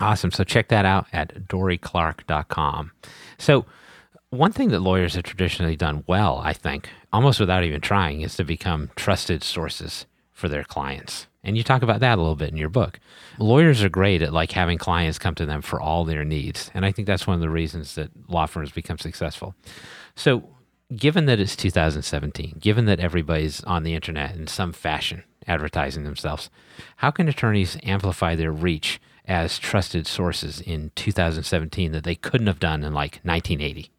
Awesome. 0.00 0.30
So 0.30 0.44
check 0.44 0.68
that 0.68 0.84
out 0.84 1.06
at 1.12 1.48
dorieclark.com. 1.48 2.92
So, 3.38 3.66
one 4.30 4.52
thing 4.52 4.68
that 4.68 4.80
lawyers 4.80 5.14
have 5.14 5.24
traditionally 5.24 5.76
done 5.76 6.04
well, 6.06 6.38
I 6.38 6.52
think, 6.52 6.90
almost 7.12 7.40
without 7.40 7.64
even 7.64 7.80
trying, 7.80 8.20
is 8.20 8.36
to 8.36 8.44
become 8.44 8.90
trusted 8.94 9.42
sources 9.42 10.06
for 10.32 10.48
their 10.48 10.64
clients. 10.64 11.26
And 11.42 11.56
you 11.56 11.62
talk 11.62 11.82
about 11.82 12.00
that 12.00 12.18
a 12.18 12.20
little 12.20 12.36
bit 12.36 12.50
in 12.50 12.56
your 12.56 12.68
book. 12.68 13.00
Lawyers 13.38 13.82
are 13.82 13.88
great 13.88 14.20
at 14.20 14.32
like 14.32 14.52
having 14.52 14.76
clients 14.76 15.18
come 15.18 15.34
to 15.36 15.46
them 15.46 15.62
for 15.62 15.80
all 15.80 16.04
their 16.04 16.24
needs. 16.24 16.70
And 16.74 16.84
I 16.84 16.92
think 16.92 17.06
that's 17.06 17.26
one 17.26 17.36
of 17.36 17.40
the 17.40 17.48
reasons 17.48 17.94
that 17.94 18.10
law 18.28 18.46
firms 18.46 18.70
become 18.70 18.98
successful. 18.98 19.54
So, 20.14 20.50
given 20.94 21.26
that 21.26 21.40
it's 21.40 21.56
2017, 21.56 22.56
given 22.60 22.84
that 22.84 23.00
everybody's 23.00 23.62
on 23.64 23.82
the 23.82 23.94
internet 23.94 24.36
in 24.36 24.46
some 24.46 24.72
fashion 24.72 25.22
advertising 25.46 26.04
themselves, 26.04 26.50
how 26.96 27.10
can 27.10 27.28
attorneys 27.28 27.78
amplify 27.82 28.34
their 28.34 28.52
reach 28.52 29.00
as 29.24 29.58
trusted 29.58 30.06
sources 30.06 30.60
in 30.60 30.90
2017 30.96 31.92
that 31.92 32.04
they 32.04 32.14
couldn't 32.14 32.46
have 32.46 32.60
done 32.60 32.84
in 32.84 32.92
like 32.92 33.20
1980? 33.22 33.90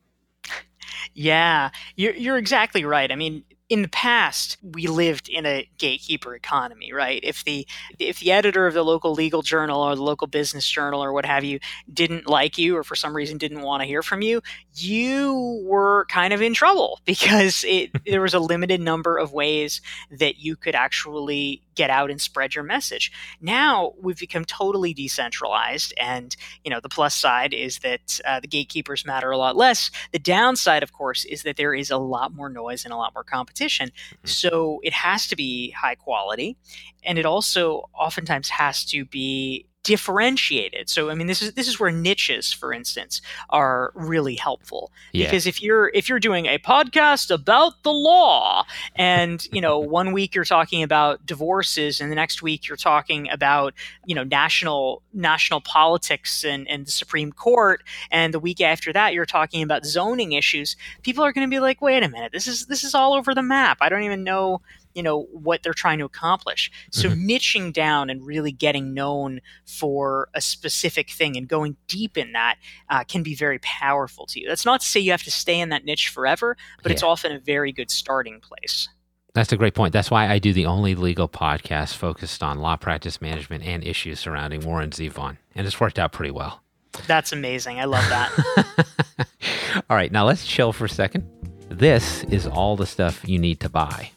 Yeah, 1.13 1.69
you're, 1.95 2.13
you're 2.15 2.37
exactly 2.37 2.85
right. 2.85 3.11
I 3.11 3.15
mean, 3.15 3.43
in 3.69 3.83
the 3.83 3.87
past 3.89 4.57
we 4.63 4.87
lived 4.87 5.29
in 5.29 5.45
a 5.45 5.69
gatekeeper 5.77 6.35
economy 6.35 6.91
right 6.91 7.19
if 7.23 7.43
the 7.43 7.67
if 7.99 8.19
the 8.19 8.31
editor 8.31 8.65
of 8.65 8.73
the 8.73 8.83
local 8.83 9.13
legal 9.13 9.43
journal 9.43 9.81
or 9.81 9.95
the 9.95 10.01
local 10.01 10.27
business 10.27 10.67
journal 10.67 11.03
or 11.03 11.13
what 11.13 11.25
have 11.25 11.43
you 11.43 11.59
didn't 11.93 12.27
like 12.27 12.57
you 12.57 12.75
or 12.75 12.83
for 12.83 12.95
some 12.95 13.15
reason 13.15 13.37
didn't 13.37 13.61
want 13.61 13.81
to 13.81 13.87
hear 13.87 14.01
from 14.01 14.21
you 14.21 14.41
you 14.73 15.63
were 15.65 16.05
kind 16.09 16.33
of 16.33 16.41
in 16.41 16.53
trouble 16.53 16.99
because 17.05 17.63
it 17.67 17.91
there 18.05 18.21
was 18.21 18.33
a 18.33 18.39
limited 18.39 18.81
number 18.81 19.17
of 19.17 19.33
ways 19.33 19.81
that 20.09 20.39
you 20.39 20.55
could 20.55 20.75
actually 20.75 21.61
get 21.79 21.89
out 21.89 22.11
and 22.11 22.19
spread 22.19 22.53
your 22.55 22.63
message. 22.65 23.09
Now 23.39 23.93
we've 24.01 24.19
become 24.19 24.43
totally 24.43 24.93
decentralized, 24.93 25.93
and 25.97 26.35
you 26.65 26.69
know 26.69 26.81
the 26.81 26.89
plus 26.89 27.15
side 27.15 27.53
is 27.53 27.79
that 27.79 28.19
uh, 28.25 28.41
the 28.41 28.49
gatekeepers 28.49 29.05
matter 29.05 29.31
a 29.31 29.37
lot 29.37 29.55
less. 29.55 29.89
The 30.11 30.19
downside, 30.19 30.83
of 30.83 30.91
course, 30.91 31.23
is 31.23 31.43
that 31.43 31.55
there 31.55 31.73
is 31.73 31.89
a 31.89 31.97
lot 31.97 32.33
more 32.33 32.49
noise 32.49 32.83
and 32.83 32.93
a 32.93 32.97
lot 32.97 33.13
more 33.13 33.23
competition. 33.23 33.58
Mm-hmm. 33.67 34.27
So 34.27 34.79
it 34.83 34.93
has 34.93 35.27
to 35.27 35.35
be 35.35 35.71
high 35.71 35.95
quality, 35.95 36.57
and 37.03 37.17
it 37.17 37.25
also 37.25 37.89
oftentimes 37.93 38.49
has 38.49 38.85
to 38.85 39.05
be 39.05 39.65
differentiated. 39.83 40.89
So 40.89 41.09
I 41.09 41.15
mean 41.15 41.27
this 41.27 41.41
is 41.41 41.53
this 41.53 41.67
is 41.67 41.79
where 41.79 41.91
niches 41.91 42.51
for 42.51 42.73
instance 42.73 43.21
are 43.49 43.93
really 43.95 44.35
helpful 44.35 44.91
yeah. 45.13 45.25
because 45.25 45.47
if 45.47 45.63
you're 45.63 45.89
if 45.93 46.09
you're 46.09 46.19
doing 46.19 46.47
a 46.47 46.57
podcast 46.59 47.31
about 47.31 47.81
the 47.83 47.91
law 47.91 48.65
and 48.95 49.47
you 49.53 49.61
know 49.61 49.79
one 49.79 50.11
week 50.11 50.35
you're 50.35 50.43
talking 50.43 50.83
about 50.83 51.25
divorces 51.25 52.01
and 52.01 52.11
the 52.11 52.15
next 52.15 52.41
week 52.41 52.67
you're 52.67 52.75
talking 52.75 53.29
about 53.29 53.73
you 54.05 54.13
know 54.13 54.23
national 54.23 55.01
national 55.13 55.61
politics 55.61 56.43
and 56.43 56.67
and 56.67 56.85
the 56.85 56.91
Supreme 56.91 57.31
Court 57.31 57.81
and 58.11 58.33
the 58.33 58.39
week 58.39 58.59
after 58.59 58.91
that 58.91 59.13
you're 59.13 59.25
talking 59.25 59.63
about 59.63 59.85
zoning 59.85 60.33
issues 60.33 60.75
people 61.03 61.23
are 61.23 61.31
going 61.31 61.47
to 61.47 61.49
be 61.49 61.59
like 61.61 61.81
wait 61.81 62.03
a 62.03 62.09
minute 62.09 62.33
this 62.33 62.47
is 62.47 62.65
this 62.65 62.83
is 62.83 62.93
all 62.93 63.13
over 63.13 63.33
the 63.33 63.41
map 63.41 63.77
I 63.79 63.87
don't 63.87 64.03
even 64.03 64.25
know 64.25 64.61
you 64.99 65.03
know 65.03 65.21
what 65.31 65.63
they're 65.63 65.73
trying 65.73 65.97
to 65.97 66.03
accomplish 66.03 66.69
so 66.91 67.07
mm-hmm. 67.07 67.25
niching 67.25 67.71
down 67.71 68.09
and 68.09 68.25
really 68.25 68.51
getting 68.51 68.93
known 68.93 69.39
for 69.65 70.27
a 70.33 70.41
specific 70.41 71.09
thing 71.09 71.37
and 71.37 71.47
going 71.47 71.77
deep 71.87 72.17
in 72.17 72.33
that 72.33 72.57
uh, 72.89 73.01
can 73.05 73.23
be 73.23 73.33
very 73.33 73.59
powerful 73.59 74.25
to 74.25 74.41
you 74.41 74.45
that's 74.45 74.65
not 74.65 74.81
to 74.81 74.85
say 74.85 74.99
you 74.99 75.11
have 75.11 75.23
to 75.23 75.31
stay 75.31 75.57
in 75.57 75.69
that 75.69 75.85
niche 75.85 76.09
forever 76.09 76.57
but 76.83 76.89
yeah. 76.89 76.93
it's 76.93 77.03
often 77.03 77.31
a 77.31 77.39
very 77.39 77.71
good 77.71 77.89
starting 77.89 78.41
place 78.41 78.89
that's 79.35 79.53
a 79.53 79.57
great 79.57 79.75
point. 79.75 79.93
That's 79.93 80.09
why 80.09 80.27
I 80.27 80.39
do 80.39 80.53
the 80.53 80.65
only 80.65 80.95
legal 80.95 81.29
podcast 81.29 81.93
focused 81.93 82.41
on 82.41 82.59
law 82.59 82.75
practice 82.75 83.21
management 83.21 83.63
and 83.63 83.83
issues 83.83 84.19
surrounding 84.19 84.61
Warren 84.61 84.89
Zevon. 84.89 85.37
And 85.53 85.67
it's 85.67 85.79
worked 85.79 85.99
out 85.99 86.11
pretty 86.11 86.31
well. 86.31 86.63
That's 87.05 87.31
amazing. 87.31 87.79
I 87.79 87.85
love 87.85 88.03
that. 88.09 89.27
all 89.89 89.95
right, 89.95 90.11
now 90.11 90.25
let's 90.25 90.45
chill 90.47 90.73
for 90.73 90.85
a 90.85 90.89
second. 90.89 91.29
This 91.69 92.23
is 92.25 92.47
all 92.47 92.75
the 92.75 92.87
stuff 92.87 93.27
you 93.27 93.37
need 93.37 93.59
to 93.59 93.69
buy. 93.69 94.11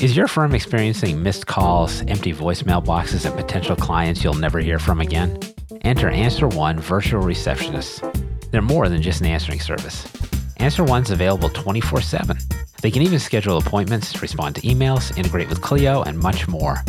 Is 0.00 0.16
your 0.16 0.28
firm 0.28 0.54
experiencing 0.54 1.22
missed 1.22 1.46
calls, 1.46 2.00
empty 2.08 2.32
voicemail 2.32 2.82
boxes, 2.82 3.26
and 3.26 3.36
potential 3.36 3.76
clients 3.76 4.24
you'll 4.24 4.32
never 4.32 4.58
hear 4.58 4.78
from 4.78 4.98
again? 4.98 5.38
Enter 5.82 6.08
Answer 6.08 6.48
One 6.48 6.80
Virtual 6.80 7.22
Receptionists. 7.22 8.00
They're 8.50 8.62
more 8.62 8.88
than 8.88 9.02
just 9.02 9.20
an 9.20 9.26
answering 9.26 9.60
service. 9.60 10.10
Answer 10.56 10.84
One's 10.84 11.10
available 11.10 11.50
24 11.50 12.00
7. 12.00 12.38
They 12.80 12.90
can 12.90 13.02
even 13.02 13.18
schedule 13.18 13.58
appointments, 13.58 14.22
respond 14.22 14.56
to 14.56 14.62
emails, 14.62 15.14
integrate 15.18 15.50
with 15.50 15.60
Clio, 15.60 16.02
and 16.04 16.18
much 16.18 16.48
more. 16.48 16.82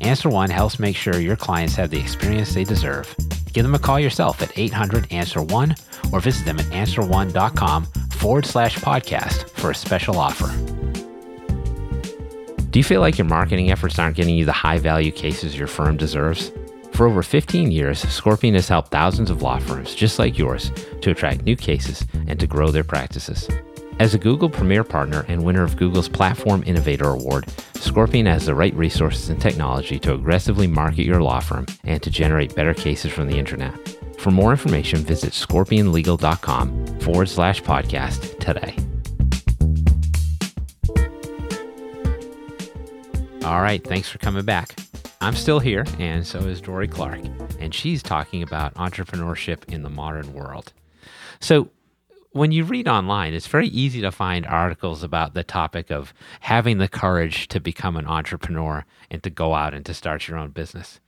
Answer 0.00 0.28
One 0.28 0.48
helps 0.48 0.78
make 0.78 0.94
sure 0.94 1.18
your 1.18 1.34
clients 1.34 1.74
have 1.74 1.90
the 1.90 1.98
experience 1.98 2.54
they 2.54 2.62
deserve. 2.62 3.12
Give 3.52 3.64
them 3.64 3.74
a 3.74 3.78
call 3.80 3.98
yourself 3.98 4.40
at 4.40 4.56
800 4.56 5.12
Answer 5.12 5.42
One 5.42 5.74
or 6.12 6.20
visit 6.20 6.44
them 6.44 6.60
at 6.60 6.66
answerone.com 6.66 7.86
forward 8.12 8.46
slash 8.46 8.78
podcast 8.78 9.50
for 9.50 9.72
a 9.72 9.74
special 9.74 10.16
offer. 10.16 10.81
Do 12.72 12.78
you 12.78 12.84
feel 12.84 13.02
like 13.02 13.18
your 13.18 13.26
marketing 13.26 13.70
efforts 13.70 13.98
aren't 13.98 14.16
getting 14.16 14.34
you 14.34 14.46
the 14.46 14.52
high 14.52 14.78
value 14.78 15.12
cases 15.12 15.58
your 15.58 15.66
firm 15.66 15.98
deserves? 15.98 16.52
For 16.92 17.06
over 17.06 17.22
15 17.22 17.70
years, 17.70 17.98
Scorpion 17.98 18.54
has 18.54 18.66
helped 18.66 18.90
thousands 18.90 19.28
of 19.28 19.42
law 19.42 19.58
firms 19.58 19.94
just 19.94 20.18
like 20.18 20.38
yours 20.38 20.72
to 21.02 21.10
attract 21.10 21.42
new 21.42 21.54
cases 21.54 22.06
and 22.26 22.40
to 22.40 22.46
grow 22.46 22.70
their 22.70 22.82
practices. 22.82 23.46
As 23.98 24.14
a 24.14 24.18
Google 24.18 24.48
Premier 24.48 24.84
Partner 24.84 25.26
and 25.28 25.44
winner 25.44 25.62
of 25.62 25.76
Google's 25.76 26.08
Platform 26.08 26.62
Innovator 26.64 27.10
Award, 27.10 27.44
Scorpion 27.74 28.24
has 28.24 28.46
the 28.46 28.54
right 28.54 28.74
resources 28.74 29.28
and 29.28 29.38
technology 29.38 29.98
to 29.98 30.14
aggressively 30.14 30.66
market 30.66 31.04
your 31.04 31.22
law 31.22 31.40
firm 31.40 31.66
and 31.84 32.02
to 32.02 32.10
generate 32.10 32.56
better 32.56 32.72
cases 32.72 33.12
from 33.12 33.28
the 33.28 33.38
internet. 33.38 33.74
For 34.18 34.30
more 34.30 34.50
information, 34.50 35.00
visit 35.00 35.34
scorpionlegal.com 35.34 37.00
forward 37.00 37.28
slash 37.28 37.62
podcast 37.62 38.38
today. 38.38 38.74
All 43.44 43.60
right, 43.60 43.82
thanks 43.82 44.08
for 44.08 44.18
coming 44.18 44.44
back. 44.44 44.78
I'm 45.20 45.34
still 45.34 45.58
here, 45.58 45.84
and 45.98 46.24
so 46.24 46.38
is 46.38 46.60
Dorie 46.60 46.86
Clark, 46.86 47.18
and 47.58 47.74
she's 47.74 48.00
talking 48.00 48.40
about 48.40 48.72
entrepreneurship 48.74 49.64
in 49.68 49.82
the 49.82 49.90
modern 49.90 50.32
world. 50.32 50.72
So, 51.40 51.68
when 52.30 52.52
you 52.52 52.62
read 52.62 52.86
online, 52.86 53.34
it's 53.34 53.48
very 53.48 53.66
easy 53.66 54.00
to 54.00 54.12
find 54.12 54.46
articles 54.46 55.02
about 55.02 55.34
the 55.34 55.42
topic 55.42 55.90
of 55.90 56.14
having 56.38 56.78
the 56.78 56.86
courage 56.86 57.48
to 57.48 57.58
become 57.58 57.96
an 57.96 58.06
entrepreneur 58.06 58.84
and 59.10 59.20
to 59.24 59.28
go 59.28 59.54
out 59.54 59.74
and 59.74 59.84
to 59.86 59.92
start 59.92 60.28
your 60.28 60.38
own 60.38 60.50
business. 60.50 61.00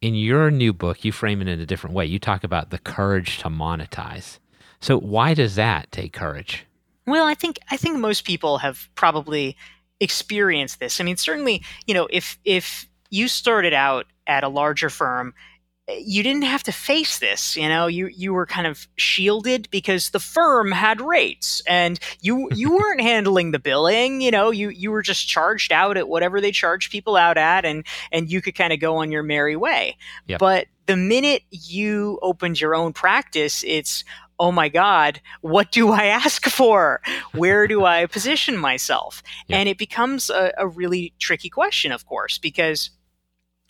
In 0.00 0.14
your 0.14 0.50
new 0.50 0.72
book, 0.72 1.04
you 1.04 1.12
frame 1.12 1.42
it 1.42 1.48
in 1.48 1.60
a 1.60 1.66
different 1.66 1.94
way. 1.94 2.06
You 2.06 2.18
talk 2.18 2.42
about 2.42 2.70
the 2.70 2.78
courage 2.78 3.38
to 3.40 3.50
monetize. 3.50 4.38
So, 4.80 4.98
why 4.98 5.34
does 5.34 5.56
that 5.56 5.92
take 5.92 6.14
courage? 6.14 6.64
Well, 7.06 7.26
I 7.26 7.34
think 7.34 7.58
I 7.70 7.76
think 7.76 7.98
most 7.98 8.24
people 8.24 8.58
have 8.58 8.88
probably 8.94 9.58
experience 10.00 10.76
this. 10.76 11.00
I 11.00 11.04
mean, 11.04 11.16
certainly, 11.16 11.62
you 11.86 11.94
know, 11.94 12.08
if 12.10 12.38
if 12.44 12.88
you 13.10 13.28
started 13.28 13.72
out 13.72 14.06
at 14.26 14.44
a 14.44 14.48
larger 14.48 14.90
firm, 14.90 15.34
you 15.88 16.22
didn't 16.22 16.42
have 16.42 16.64
to 16.64 16.72
face 16.72 17.18
this. 17.18 17.56
You 17.56 17.68
know, 17.68 17.86
you 17.86 18.08
you 18.08 18.32
were 18.32 18.46
kind 18.46 18.66
of 18.66 18.88
shielded 18.96 19.68
because 19.70 20.10
the 20.10 20.18
firm 20.18 20.72
had 20.72 21.00
rates, 21.00 21.62
and 21.66 21.98
you 22.20 22.48
you 22.52 22.70
weren't 22.76 23.00
handling 23.00 23.52
the 23.52 23.58
billing. 23.58 24.20
You 24.20 24.30
know, 24.30 24.50
you 24.50 24.68
you 24.70 24.90
were 24.90 25.02
just 25.02 25.28
charged 25.28 25.72
out 25.72 25.96
at 25.96 26.08
whatever 26.08 26.40
they 26.40 26.50
charge 26.50 26.90
people 26.90 27.16
out 27.16 27.36
at, 27.36 27.64
and 27.64 27.86
and 28.10 28.30
you 28.30 28.42
could 28.42 28.54
kind 28.54 28.72
of 28.72 28.80
go 28.80 28.96
on 28.96 29.12
your 29.12 29.22
merry 29.22 29.56
way. 29.56 29.96
Yep. 30.26 30.40
But 30.40 30.66
the 30.86 30.96
minute 30.96 31.42
you 31.50 32.18
opened 32.22 32.60
your 32.60 32.74
own 32.74 32.92
practice, 32.92 33.64
it's 33.66 34.04
oh 34.38 34.52
my 34.52 34.68
God, 34.68 35.20
what 35.40 35.72
do 35.72 35.90
I 35.90 36.04
ask 36.06 36.46
for? 36.46 37.00
Where 37.32 37.66
do 37.66 37.84
I 37.84 38.06
position 38.06 38.56
myself? 38.56 39.22
Yeah. 39.46 39.58
And 39.58 39.68
it 39.68 39.78
becomes 39.78 40.30
a, 40.30 40.52
a 40.58 40.66
really 40.66 41.14
tricky 41.18 41.48
question, 41.48 41.92
of 41.92 42.06
course, 42.06 42.38
because 42.38 42.90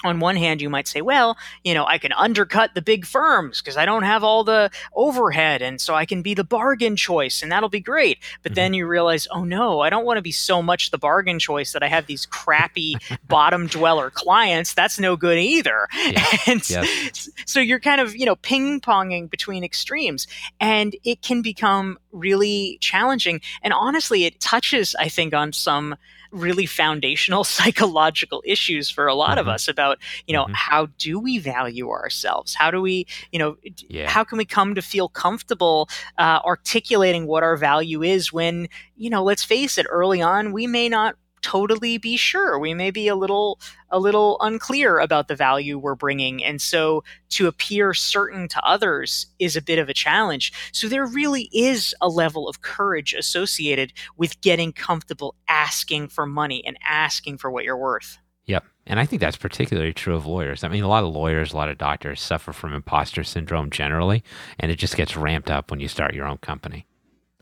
on 0.05 0.21
one 0.21 0.37
hand, 0.37 0.61
you 0.61 0.69
might 0.69 0.87
say, 0.87 1.01
well, 1.01 1.39
you 1.65 1.73
know, 1.73 1.87
I 1.87 1.97
can 1.97 2.13
undercut 2.13 2.75
the 2.75 2.83
big 2.83 3.07
firms 3.07 3.63
because 3.63 3.79
I 3.79 3.87
don't 3.87 4.03
have 4.03 4.23
all 4.23 4.45
the 4.45 4.71
overhead. 4.95 5.63
And 5.63 5.81
so 5.81 5.95
I 5.95 6.05
can 6.05 6.21
be 6.21 6.35
the 6.35 6.45
bargain 6.45 6.97
choice 6.97 7.43
and 7.43 7.51
that'll 7.51 7.71
be 7.71 7.81
great. 7.81 8.19
But 8.43 8.51
mm-hmm. 8.51 8.57
then 8.57 8.75
you 8.75 8.87
realize, 8.87 9.27
oh 9.31 9.45
no, 9.45 9.81
I 9.81 9.89
don't 9.89 10.05
want 10.05 10.19
to 10.19 10.23
be 10.23 10.33
so 10.33 10.63
much 10.63 10.91
the 10.91 10.99
bargain 10.99 11.39
choice 11.39 11.73
that 11.73 11.83
I 11.83 11.89
have 11.89 12.07
these 12.07 12.27
crappy 12.27 12.97
bottom 13.27 13.69
dweller 13.69 14.11
clients. 14.11 14.75
That's 14.75 14.99
no 14.99 15.17
good 15.17 15.39
either. 15.39 15.89
Yeah. 15.95 16.25
And 16.47 16.69
yes. 16.69 17.29
so 17.45 17.59
you're 17.59 17.81
kind 17.81 18.01
of, 18.01 18.15
you 18.15 18.25
know, 18.25 18.37
ping 18.37 18.81
ponging 18.81 19.29
between 19.29 19.65
extremes 19.65 20.27
and 20.61 20.95
it 21.03 21.23
can 21.23 21.43
become 21.43 21.99
really 22.13 22.79
challenging. 22.81 23.41
And 23.63 23.73
honestly, 23.73 24.25
it 24.25 24.39
touches, 24.39 24.95
I 24.99 25.09
think, 25.09 25.35
on 25.35 25.53
some 25.53 25.97
really 26.37 26.67
foundational 26.67 27.45
psychological 27.57 28.43
issues 28.47 28.91
for 28.91 29.07
a 29.07 29.15
lot 29.15 29.31
mm-hmm. 29.31 29.41
of 29.41 29.49
us 29.49 29.69
about 29.69 29.99
you 30.27 30.35
know 30.35 30.45
mm-hmm. 30.45 30.55
how 30.55 30.87
do 30.99 31.19
we 31.19 31.39
value 31.39 31.91
ourselves 31.91 32.55
how 32.55 32.71
do 32.71 32.81
we 32.81 33.07
you 33.33 33.39
know 33.39 33.57
yeah. 33.89 34.09
how 34.09 34.25
can 34.25 34.39
we 34.39 34.45
come 34.45 34.75
to 34.75 34.83
feel 34.83 35.09
comfortable 35.09 35.89
uh, 36.19 36.41
articulating 36.45 37.27
what 37.27 37.43
our 37.43 37.57
value 37.57 38.03
is 38.03 38.33
when 38.33 38.69
you 38.97 39.11
know 39.11 39.23
let's 39.23 39.45
face 39.45 39.79
it 39.79 39.87
early 39.91 40.23
on 40.23 40.53
we 40.53 40.67
may 40.67 40.89
not 40.89 41.17
totally 41.47 41.97
be 41.97 42.17
sure. 42.17 42.59
We 42.59 42.75
may 42.75 42.91
be 42.91 43.07
a 43.07 43.15
little 43.15 43.61
a 43.91 44.01
little 44.01 44.37
unclear 44.41 44.99
about 44.99 45.29
the 45.29 45.37
value 45.37 45.79
we're 45.79 45.95
bringing, 45.95 46.43
and 46.43 46.61
so 46.61 47.05
to 47.31 47.47
appear 47.47 47.95
certain 47.95 48.49
to 48.49 48.61
others 48.65 49.27
is 49.39 49.55
a 49.55 49.63
bit 49.63 49.79
of 49.79 49.89
a 49.89 49.95
challenge. 49.95 50.53
So 50.73 50.89
there 50.89 51.07
really 51.07 51.49
is 51.53 51.95
a 52.01 52.09
level 52.09 52.49
of 52.49 52.63
courage 52.63 53.15
associated 53.15 53.93
with 54.17 54.41
getting 54.41 54.73
comfortable 54.73 55.37
asking 55.47 56.09
for 56.09 56.27
money 56.27 56.65
and 56.67 56.77
asking 56.85 57.39
for 57.39 57.49
what 57.49 57.63
you're 57.63 57.77
worth. 57.77 58.19
Yep. 58.47 58.65
And 58.89 58.99
I 58.99 59.07
think 59.07 59.21
that's 59.21 59.37
particularly 59.37 59.93
true 59.93 60.17
of 60.17 60.27
lawyers. 60.27 60.65
I 60.65 60.69
mean, 60.69 60.83
a 60.83 60.89
lot 60.89 61.05
of 61.05 61.15
lawyers, 61.15 61.53
a 61.53 61.57
lot 61.57 61.69
of 61.69 61.79
doctors 61.79 62.21
suffer 62.21 62.53
from 62.53 62.75
imposter 62.75 63.23
syndrome 63.23 63.71
generally, 63.71 64.25
and 64.59 64.73
it 64.73 64.81
just 64.81 64.97
gets 64.97 65.17
ramped 65.17 65.51
up 65.51 65.71
when 65.71 65.79
you 65.79 65.87
start 65.87 66.15
your 66.15 66.27
own 66.27 66.39
company. 66.39 66.87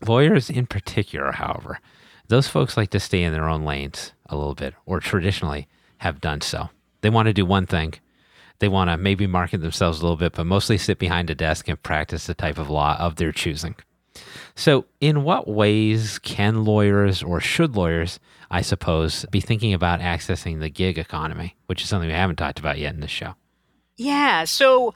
Lawyers 0.05 0.51
in 0.51 0.67
particular, 0.67 1.31
however, 1.31 1.79
those 2.27 2.47
folks 2.47 2.77
like 2.77 2.89
to 2.91 2.99
stay 2.99 3.23
in 3.23 3.33
their 3.33 3.49
own 3.49 3.63
lanes 3.63 4.13
a 4.27 4.35
little 4.35 4.55
bit, 4.55 4.73
or 4.85 4.99
traditionally 4.99 5.67
have 5.97 6.21
done 6.21 6.41
so. 6.41 6.69
They 7.01 7.09
want 7.09 7.27
to 7.27 7.33
do 7.33 7.45
one 7.45 7.65
thing. 7.65 7.93
They 8.59 8.67
want 8.67 8.89
to 8.89 8.97
maybe 8.97 9.27
market 9.27 9.61
themselves 9.61 9.99
a 9.99 10.03
little 10.03 10.17
bit, 10.17 10.33
but 10.33 10.45
mostly 10.45 10.77
sit 10.77 10.97
behind 10.97 11.29
a 11.29 11.35
desk 11.35 11.67
and 11.67 11.81
practice 11.81 12.25
the 12.25 12.33
type 12.33 12.57
of 12.57 12.69
law 12.69 12.97
of 12.99 13.17
their 13.17 13.31
choosing. 13.31 13.75
So, 14.55 14.85
in 15.01 15.23
what 15.23 15.47
ways 15.47 16.19
can 16.19 16.63
lawyers 16.63 17.21
or 17.21 17.41
should 17.41 17.75
lawyers, 17.75 18.19
I 18.49 18.61
suppose, 18.61 19.25
be 19.29 19.41
thinking 19.41 19.73
about 19.73 19.99
accessing 19.99 20.61
the 20.61 20.69
gig 20.69 20.97
economy, 20.97 21.57
which 21.65 21.81
is 21.81 21.89
something 21.89 22.07
we 22.07 22.15
haven't 22.15 22.37
talked 22.37 22.59
about 22.59 22.77
yet 22.77 22.93
in 22.93 23.01
this 23.01 23.11
show? 23.11 23.35
Yeah. 23.97 24.45
So, 24.45 24.93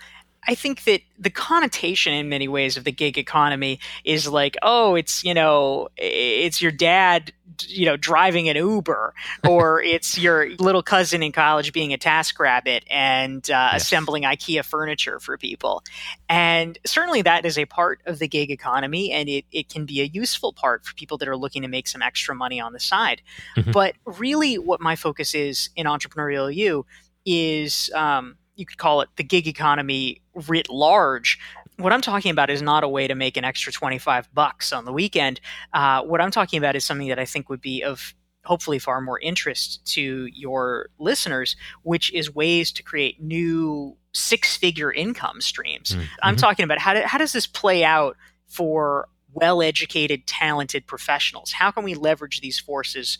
I 0.49 0.55
think 0.55 0.85
that 0.85 1.01
the 1.19 1.29
connotation 1.29 2.11
in 2.11 2.27
many 2.27 2.47
ways 2.47 2.75
of 2.75 2.83
the 2.83 2.91
gig 2.91 3.19
economy 3.19 3.79
is 4.03 4.27
like, 4.27 4.57
oh, 4.63 4.95
it's, 4.95 5.23
you 5.23 5.35
know, 5.35 5.89
it's 5.95 6.59
your 6.59 6.71
dad, 6.71 7.31
you 7.67 7.85
know, 7.85 7.95
driving 7.95 8.49
an 8.49 8.55
Uber, 8.55 9.13
or 9.47 9.79
it's 9.79 10.17
your 10.17 10.49
little 10.55 10.81
cousin 10.81 11.21
in 11.21 11.31
college 11.31 11.71
being 11.71 11.93
a 11.93 11.99
TaskRabbit 11.99 12.81
and 12.89 13.47
uh, 13.51 13.69
yes. 13.73 13.83
assembling 13.83 14.23
IKEA 14.23 14.65
furniture 14.65 15.19
for 15.19 15.37
people. 15.37 15.83
And 16.27 16.79
certainly 16.83 17.21
that 17.21 17.45
is 17.45 17.59
a 17.59 17.65
part 17.65 18.01
of 18.07 18.17
the 18.17 18.27
gig 18.27 18.49
economy, 18.49 19.11
and 19.11 19.29
it, 19.29 19.45
it 19.51 19.69
can 19.69 19.85
be 19.85 20.01
a 20.01 20.05
useful 20.05 20.51
part 20.51 20.83
for 20.83 20.95
people 20.95 21.19
that 21.19 21.27
are 21.27 21.37
looking 21.37 21.61
to 21.61 21.67
make 21.67 21.87
some 21.87 22.01
extra 22.01 22.33
money 22.33 22.59
on 22.59 22.73
the 22.73 22.79
side. 22.79 23.21
Mm-hmm. 23.55 23.69
But 23.69 23.93
really, 24.03 24.57
what 24.57 24.81
my 24.81 24.95
focus 24.95 25.35
is 25.35 25.69
in 25.75 25.85
Entrepreneurial 25.85 26.51
You 26.51 26.87
is, 27.23 27.91
um, 27.93 28.38
you 28.59 28.65
could 28.65 28.77
call 28.77 28.99
it 29.01 29.09
the 29.15 29.23
gig 29.23 29.47
economy 29.47 30.21
writ 30.47 30.69
large. 30.69 31.39
What 31.77 31.93
I'm 31.93 32.01
talking 32.01 32.29
about 32.29 32.49
is 32.49 32.61
not 32.61 32.83
a 32.83 32.89
way 32.89 33.07
to 33.07 33.15
make 33.15 33.37
an 33.37 33.45
extra 33.45 33.71
25 33.71 34.33
bucks 34.33 34.73
on 34.73 34.83
the 34.83 34.91
weekend. 34.91 35.39
Uh, 35.73 36.03
what 36.03 36.19
I'm 36.19 36.29
talking 36.29 36.57
about 36.57 36.75
is 36.75 36.83
something 36.83 37.07
that 37.07 37.17
I 37.17 37.25
think 37.25 37.49
would 37.49 37.61
be 37.61 37.81
of 37.81 38.13
hopefully 38.43 38.79
far 38.79 38.99
more 38.99 39.19
interest 39.19 39.85
to 39.93 40.27
your 40.33 40.89
listeners, 40.99 41.55
which 41.83 42.11
is 42.13 42.33
ways 42.33 42.71
to 42.73 42.83
create 42.83 43.21
new 43.21 43.95
six 44.13 44.57
figure 44.57 44.91
income 44.91 45.39
streams. 45.39 45.91
Mm-hmm. 45.91 46.03
I'm 46.21 46.35
talking 46.35 46.65
about 46.65 46.79
how, 46.79 46.93
do, 46.93 47.01
how 47.05 47.17
does 47.17 47.31
this 47.31 47.47
play 47.47 47.85
out 47.85 48.17
for 48.47 49.07
well 49.31 49.61
educated, 49.61 50.27
talented 50.27 50.85
professionals? 50.85 51.53
How 51.53 51.71
can 51.71 51.83
we 51.85 51.93
leverage 51.93 52.41
these 52.41 52.59
forces 52.59 53.17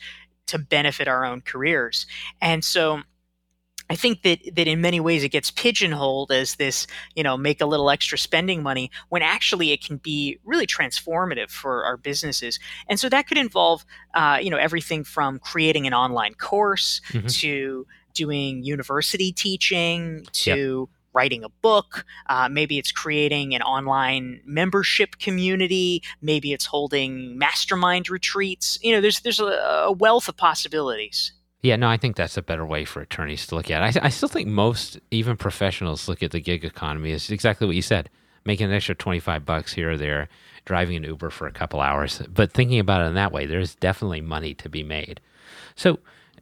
to 0.48 0.58
benefit 0.58 1.08
our 1.08 1.24
own 1.24 1.42
careers? 1.42 2.06
And 2.42 2.64
so 2.64 3.04
I 3.90 3.96
think 3.96 4.22
that 4.22 4.40
that 4.56 4.68
in 4.68 4.82
many 4.82 5.00
ways 5.00 5.24
it 5.24 5.30
gets 5.30 5.52
pigeonholed 5.52 6.32
as 6.32 6.56
this, 6.56 6.88
you 7.16 7.24
know, 7.24 7.38
make 7.38 7.60
a 7.62 7.66
little 7.66 7.90
extra 7.90 8.18
spending 8.18 8.62
money 8.62 8.92
when 9.10 9.22
actually 9.22 9.72
it 9.72 9.84
can 9.84 9.98
be 9.98 10.38
really 10.44 10.68
transformative 10.68 11.50
for 11.50 11.86
our 11.86 11.98
businesses. 11.98 12.60
And 12.88 13.00
so 13.00 13.10
that 13.10 13.28
could 13.28 13.38
involve, 13.38 13.86
uh, 14.14 14.40
you 14.42 14.50
know, 14.50 14.58
everything 14.58 15.04
from 15.04 15.40
creating 15.40 15.88
an 15.88 15.94
online 15.94 16.36
course 16.36 17.02
mm-hmm. 17.10 17.28
to 17.28 17.88
doing 18.14 18.64
university 18.64 19.32
teaching 19.32 20.26
to 20.34 20.88
yep 20.90 20.96
writing 21.14 21.44
a 21.44 21.50
book. 21.50 22.06
Uh, 22.28 22.48
maybe 22.50 22.78
it's 22.78 22.92
creating 22.92 23.56
an 23.56 23.62
online 23.62 24.42
membership 24.46 25.18
community. 25.18 26.04
Maybe 26.22 26.54
it's 26.54 26.66
holding 26.66 27.38
mastermind 27.38 28.10
retreats. 28.10 28.78
You 28.82 28.94
know, 28.94 29.02
there's 29.02 29.22
there's 29.22 29.40
a, 29.40 29.46
a 29.46 29.92
wealth 29.92 30.30
of 30.30 30.38
possibilities. 30.38 31.34
Yeah, 31.62 31.76
no, 31.76 31.90
I 31.90 31.98
think 31.98 32.16
that's 32.16 32.38
a 32.38 32.42
better 32.42 32.66
way 32.66 32.86
for 32.86 33.02
attorneys 33.02 33.46
to 33.48 33.56
look 33.56 33.70
at 33.70 33.96
it. 33.96 34.02
I, 34.02 34.06
I, 34.06 34.10
still 34.10 34.30
think 34.30 34.48
most, 34.48 34.98
even 35.12 35.36
professionals, 35.36 36.08
look 36.08 36.24
at 36.24 36.32
the 36.32 36.40
gig 36.40 36.64
economy 36.64 37.12
as 37.12 37.30
exactly 37.30 37.68
what 37.68 37.76
you 37.76 37.82
said 37.82 38.10
making 38.46 38.68
an 38.68 38.74
extra 38.74 38.96
25 38.96 39.46
bucks 39.46 39.74
here 39.74 39.92
or 39.92 39.98
there, 39.98 40.28
driving 40.66 40.96
an 40.96 41.04
Uber 41.04 41.30
for 41.30 41.48
a 41.48 41.52
couple 41.52 41.82
hours. 41.82 42.22
But 42.34 42.52
thinking 42.52 42.80
about 42.80 43.02
it 43.02 43.06
in 43.06 43.14
that 43.16 43.32
way, 43.32 43.46
there's 43.46 43.76
definitely 43.76 44.22
money 44.22 44.54
to 44.56 44.70
be 44.70 44.84
made. 44.84 45.20
So, 45.76 46.00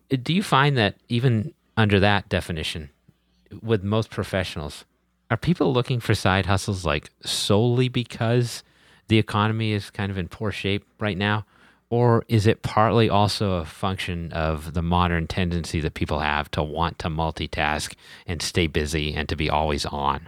do 0.09 0.33
you 0.33 0.41
find 0.41 0.77
that 0.77 0.95
even 1.09 1.53
under 1.75 1.99
that 1.99 2.29
definition, 2.29 2.89
with 3.61 3.83
most 3.83 4.09
professionals, 4.09 4.85
are 5.29 5.37
people 5.37 5.73
looking 5.73 5.99
for 5.99 6.15
side 6.15 6.45
hustles 6.45 6.85
like 6.85 7.09
solely 7.25 7.89
because 7.89 8.63
the 9.09 9.17
economy 9.17 9.73
is 9.73 9.89
kind 9.89 10.11
of 10.11 10.17
in 10.17 10.27
poor 10.29 10.51
shape 10.51 10.85
right 10.99 11.17
now? 11.17 11.45
Or 11.89 12.25
is 12.27 12.47
it 12.47 12.63
partly 12.63 13.09
also 13.09 13.53
a 13.53 13.65
function 13.65 14.33
of 14.33 14.73
the 14.73 14.81
modern 14.81 15.25
tendency 15.25 15.79
that 15.79 15.93
people 15.93 16.19
have 16.19 16.51
to 16.51 16.61
want 16.61 16.99
to 16.99 17.07
multitask 17.07 17.95
and 18.25 18.41
stay 18.41 18.67
busy 18.67 19.13
and 19.13 19.29
to 19.29 19.35
be 19.35 19.49
always 19.49 19.85
on? 19.85 20.27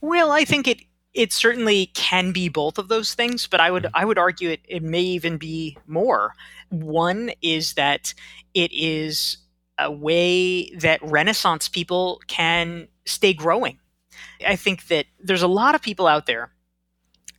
Well, 0.00 0.30
I 0.30 0.44
think 0.44 0.68
it 0.68 0.82
it 1.14 1.32
certainly 1.32 1.86
can 1.94 2.30
be 2.30 2.48
both 2.48 2.78
of 2.78 2.86
those 2.86 3.14
things, 3.14 3.48
but 3.48 3.60
I 3.60 3.70
would 3.70 3.84
mm-hmm. 3.84 3.96
I 3.96 4.04
would 4.04 4.18
argue 4.18 4.50
it, 4.50 4.60
it 4.68 4.82
may 4.82 5.00
even 5.00 5.36
be 5.36 5.76
more. 5.86 6.34
One 6.70 7.32
is 7.42 7.74
that 7.74 8.14
it 8.54 8.72
is 8.72 9.38
a 9.78 9.90
way 9.90 10.70
that 10.76 11.02
Renaissance 11.02 11.68
people 11.68 12.20
can 12.28 12.88
stay 13.04 13.32
growing. 13.32 13.78
I 14.46 14.56
think 14.56 14.86
that 14.88 15.06
there's 15.18 15.42
a 15.42 15.48
lot 15.48 15.74
of 15.74 15.82
people 15.82 16.06
out 16.06 16.26
there 16.26 16.52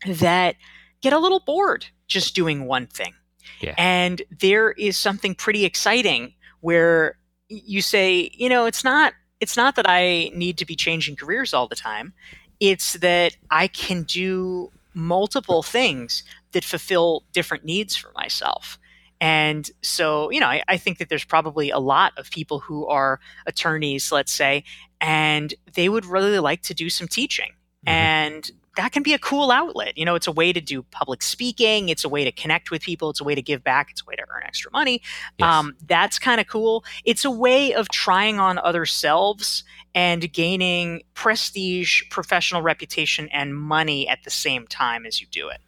that 0.06 0.56
get 1.02 1.14
a 1.14 1.20
little 1.20 1.42
bored 1.42 1.86
just 2.08 2.36
doing 2.36 2.66
one 2.66 2.88
thing. 2.88 3.14
Yeah. 3.62 3.76
And 3.78 4.22
there 4.40 4.72
is 4.72 4.98
something 4.98 5.36
pretty 5.36 5.66
exciting 5.66 6.34
where 6.62 7.18
you 7.48 7.82
say, 7.82 8.30
you 8.34 8.50
know, 8.50 8.66
it's 8.66 8.84
not 8.84 9.14
it's 9.40 9.56
not 9.56 9.76
that 9.76 9.86
I 9.88 10.32
need 10.36 10.58
to 10.58 10.66
be 10.66 10.76
changing 10.76 11.16
careers 11.16 11.54
all 11.54 11.68
the 11.68 11.76
time. 11.76 12.14
It's 12.60 12.94
that 12.94 13.38
I 13.50 13.68
can 13.68 14.04
do 14.04 14.72
multiple 14.94 15.64
things 15.64 16.24
that 16.52 16.64
fulfill 16.64 17.24
different 17.32 17.64
needs 17.64 17.96
for 17.96 18.12
myself. 18.16 18.78
And 19.22 19.70
so, 19.82 20.30
you 20.30 20.40
know, 20.40 20.48
I, 20.48 20.64
I, 20.68 20.78
think 20.78 20.98
that 20.98 21.10
there's 21.10 21.26
probably 21.26 21.70
a 21.70 21.80
lot 21.80 22.14
of 22.18 22.32
people 22.32 22.60
who 22.60 22.88
are 22.88 23.20
attorneys, 23.46 24.14
let's 24.14 24.32
say, 24.32 24.64
and 25.02 25.54
they 25.74 25.90
would 25.90 26.06
really 26.06 26.40
like 26.40 26.62
to 26.64 26.74
do 26.74 26.90
some 26.90 27.08
teaching. 27.08 27.52
Mm-hmm. 27.86 27.90
And 27.90 28.52
that 28.78 28.92
can 28.92 29.04
be 29.04 29.14
a 29.14 29.20
cool 29.20 29.52
outlet. 29.52 29.98
You 29.98 30.06
know, 30.06 30.16
it's 30.16 30.28
a 30.28 30.32
way 30.32 30.54
to 30.54 30.62
do 30.62 30.84
public 30.84 31.22
speaking. 31.22 31.90
It's 31.90 32.04
a 32.04 32.10
way 32.10 32.24
to 32.24 32.32
connect 32.32 32.72
with 32.72 32.82
people. 32.82 33.10
It's 33.10 33.22
a 33.22 33.24
way 33.24 33.36
to 33.36 33.42
give 33.42 33.64
back. 33.64 33.90
It's 33.92 34.02
a 34.02 34.06
way 34.06 34.16
to 34.16 34.24
earn 34.30 34.44
extra 34.44 34.72
money. 34.72 35.02
Yes. 35.38 35.48
Um, 35.48 35.76
that's 35.86 36.20
kind 36.20 36.40
of 36.40 36.48
cool. 36.48 36.84
It's 37.06 37.26
a 37.26 37.32
way 37.32 37.74
of 37.74 37.90
trying 37.90 38.40
on 38.40 38.58
other 38.60 38.86
selves 38.86 39.64
and 39.96 40.32
gaining 40.32 41.02
prestige, 41.14 42.04
professional 42.10 42.62
reputation, 42.62 43.28
and 43.30 43.56
money 43.56 44.08
at 44.08 44.24
the 44.24 44.30
same 44.30 44.68
time 44.68 45.06
as 45.06 45.20
you 45.20 45.28
do 45.32 45.50
it. 45.50 45.60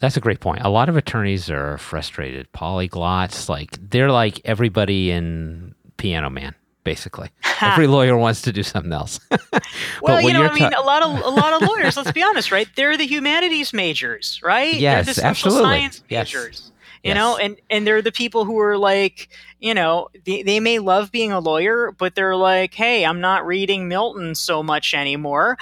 That's 0.00 0.16
a 0.16 0.20
great 0.20 0.40
point. 0.40 0.62
A 0.62 0.68
lot 0.68 0.88
of 0.88 0.96
attorneys 0.96 1.50
are 1.50 1.78
frustrated 1.78 2.52
polyglots. 2.52 3.48
Like 3.48 3.78
they're 3.80 4.10
like 4.10 4.40
everybody 4.44 5.10
in 5.10 5.74
Piano 5.96 6.30
Man 6.30 6.54
basically. 6.84 7.30
Every 7.60 7.86
lawyer 7.86 8.16
wants 8.16 8.42
to 8.42 8.52
do 8.52 8.62
something 8.62 8.92
else. 8.92 9.18
well, 10.02 10.20
you 10.20 10.32
know, 10.32 10.44
I 10.44 10.54
mean, 10.54 10.72
a 10.72 10.82
lot 10.82 11.02
of 11.02 11.10
a 11.24 11.30
lot 11.30 11.60
of 11.60 11.68
lawyers. 11.68 11.96
let's 11.96 12.12
be 12.12 12.22
honest, 12.22 12.52
right? 12.52 12.68
They're 12.76 12.96
the 12.96 13.06
humanities 13.06 13.72
majors, 13.72 14.40
right? 14.42 14.74
Yes, 14.74 15.06
they're 15.06 15.14
the 15.14 15.14
social 15.14 15.28
absolutely. 15.28 15.62
science 15.62 16.02
majors. 16.10 16.60
Yes. 16.62 16.70
You 17.02 17.08
yes. 17.08 17.16
know, 17.16 17.36
and 17.36 17.56
and 17.68 17.86
they're 17.86 18.00
the 18.00 18.12
people 18.12 18.46
who 18.46 18.58
are 18.60 18.78
like, 18.78 19.28
you 19.60 19.74
know, 19.74 20.08
they, 20.24 20.42
they 20.42 20.58
may 20.58 20.78
love 20.78 21.12
being 21.12 21.32
a 21.32 21.40
lawyer, 21.40 21.92
but 21.92 22.14
they're 22.14 22.36
like, 22.36 22.72
hey, 22.72 23.04
I'm 23.04 23.20
not 23.20 23.44
reading 23.44 23.88
Milton 23.88 24.34
so 24.34 24.62
much 24.62 24.94
anymore, 24.94 25.58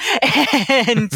and 0.69 1.13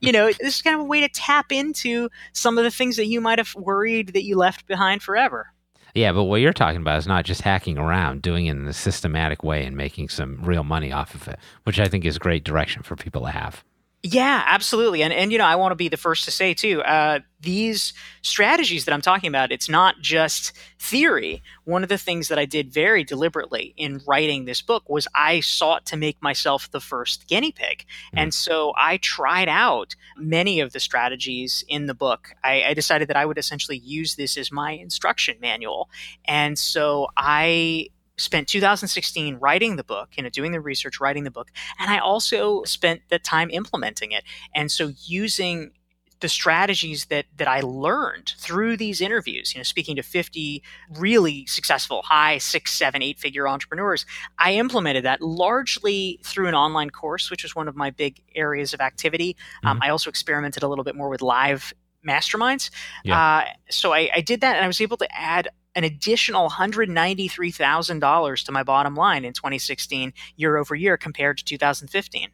you 0.00 0.10
know, 0.10 0.26
this 0.26 0.56
is 0.56 0.62
kind 0.62 0.74
of 0.74 0.80
a 0.80 0.84
way 0.84 1.00
to 1.00 1.08
tap 1.08 1.52
into 1.52 2.08
some 2.32 2.58
of 2.58 2.64
the 2.64 2.72
things 2.72 2.96
that 2.96 3.06
you 3.06 3.20
might 3.20 3.38
have 3.38 3.54
worried 3.54 4.14
that 4.14 4.24
you 4.24 4.36
left 4.36 4.66
behind 4.66 5.00
forever. 5.00 5.52
Yeah, 5.96 6.12
but 6.12 6.24
what 6.24 6.42
you're 6.42 6.52
talking 6.52 6.82
about 6.82 6.98
is 6.98 7.06
not 7.06 7.24
just 7.24 7.40
hacking 7.40 7.78
around, 7.78 8.20
doing 8.20 8.44
it 8.44 8.50
in 8.50 8.68
a 8.68 8.74
systematic 8.74 9.42
way 9.42 9.64
and 9.64 9.74
making 9.74 10.10
some 10.10 10.38
real 10.42 10.62
money 10.62 10.92
off 10.92 11.14
of 11.14 11.26
it, 11.26 11.38
which 11.64 11.80
I 11.80 11.88
think 11.88 12.04
is 12.04 12.18
great 12.18 12.44
direction 12.44 12.82
for 12.82 12.96
people 12.96 13.22
to 13.22 13.30
have. 13.30 13.64
Yeah, 14.08 14.44
absolutely. 14.46 15.02
And 15.02 15.12
and 15.12 15.32
you 15.32 15.38
know, 15.38 15.44
I 15.44 15.56
want 15.56 15.72
to 15.72 15.76
be 15.76 15.88
the 15.88 15.96
first 15.96 16.24
to 16.26 16.30
say 16.30 16.54
too, 16.54 16.80
uh, 16.82 17.18
these 17.40 17.92
strategies 18.22 18.84
that 18.84 18.92
I'm 18.92 19.00
talking 19.00 19.26
about, 19.26 19.50
it's 19.50 19.68
not 19.68 19.96
just 20.00 20.52
theory. 20.78 21.42
One 21.64 21.82
of 21.82 21.88
the 21.88 21.98
things 21.98 22.28
that 22.28 22.38
I 22.38 22.44
did 22.44 22.72
very 22.72 23.02
deliberately 23.02 23.74
in 23.76 24.00
writing 24.06 24.44
this 24.44 24.62
book 24.62 24.88
was 24.88 25.08
I 25.16 25.40
sought 25.40 25.86
to 25.86 25.96
make 25.96 26.22
myself 26.22 26.70
the 26.70 26.78
first 26.80 27.26
guinea 27.26 27.50
pig. 27.50 27.84
Mm. 28.14 28.22
And 28.22 28.34
so 28.34 28.72
I 28.76 28.98
tried 28.98 29.48
out 29.48 29.96
many 30.16 30.60
of 30.60 30.72
the 30.72 30.80
strategies 30.80 31.64
in 31.66 31.86
the 31.86 31.94
book. 31.94 32.28
I, 32.44 32.62
I 32.62 32.74
decided 32.74 33.08
that 33.08 33.16
I 33.16 33.26
would 33.26 33.38
essentially 33.38 33.78
use 33.78 34.14
this 34.14 34.36
as 34.36 34.52
my 34.52 34.70
instruction 34.70 35.36
manual. 35.40 35.90
And 36.26 36.56
so 36.56 37.08
I 37.16 37.88
spent 38.16 38.48
2016 38.48 39.36
writing 39.36 39.76
the 39.76 39.84
book, 39.84 40.10
you 40.16 40.22
know, 40.22 40.28
doing 40.28 40.52
the 40.52 40.60
research, 40.60 41.00
writing 41.00 41.24
the 41.24 41.30
book, 41.30 41.50
and 41.78 41.90
I 41.90 41.98
also 41.98 42.64
spent 42.64 43.02
the 43.08 43.18
time 43.18 43.50
implementing 43.50 44.12
it. 44.12 44.24
And 44.54 44.70
so 44.70 44.92
using 45.04 45.72
the 46.20 46.28
strategies 46.28 47.06
that 47.06 47.26
that 47.36 47.48
I 47.48 47.60
learned 47.60 48.32
through 48.38 48.78
these 48.78 49.00
interviews, 49.00 49.54
you 49.54 49.58
know, 49.58 49.62
speaking 49.64 49.96
to 49.96 50.02
50 50.02 50.62
really 50.96 51.44
successful 51.46 52.02
high 52.02 52.38
six, 52.38 52.72
seven, 52.72 53.02
eight 53.02 53.18
figure 53.18 53.46
entrepreneurs, 53.46 54.06
I 54.38 54.54
implemented 54.54 55.04
that 55.04 55.20
largely 55.20 56.18
through 56.24 56.48
an 56.48 56.54
online 56.54 56.90
course, 56.90 57.30
which 57.30 57.42
was 57.42 57.54
one 57.54 57.68
of 57.68 57.76
my 57.76 57.90
big 57.90 58.22
areas 58.34 58.72
of 58.72 58.80
activity. 58.80 59.36
Um, 59.64 59.76
mm-hmm. 59.76 59.76
Um, 59.76 59.80
I 59.82 59.90
also 59.90 60.08
experimented 60.08 60.62
a 60.62 60.68
little 60.68 60.84
bit 60.84 60.96
more 60.96 61.10
with 61.10 61.20
live 61.20 61.74
masterminds. 62.06 62.70
Yeah. 63.04 63.20
Uh, 63.20 63.44
so 63.68 63.92
I, 63.92 64.10
I 64.14 64.20
did 64.20 64.40
that, 64.40 64.56
and 64.56 64.64
I 64.64 64.66
was 64.66 64.80
able 64.80 64.96
to 64.98 65.08
add 65.14 65.48
an 65.76 65.84
additional 65.84 66.50
$193,000 66.50 68.44
to 68.44 68.52
my 68.52 68.64
bottom 68.64 68.96
line 68.96 69.24
in 69.24 69.32
2016 69.32 70.12
year 70.36 70.56
over 70.56 70.74
year 70.74 70.96
compared 70.96 71.38
to 71.38 71.44
2015. 71.44 72.30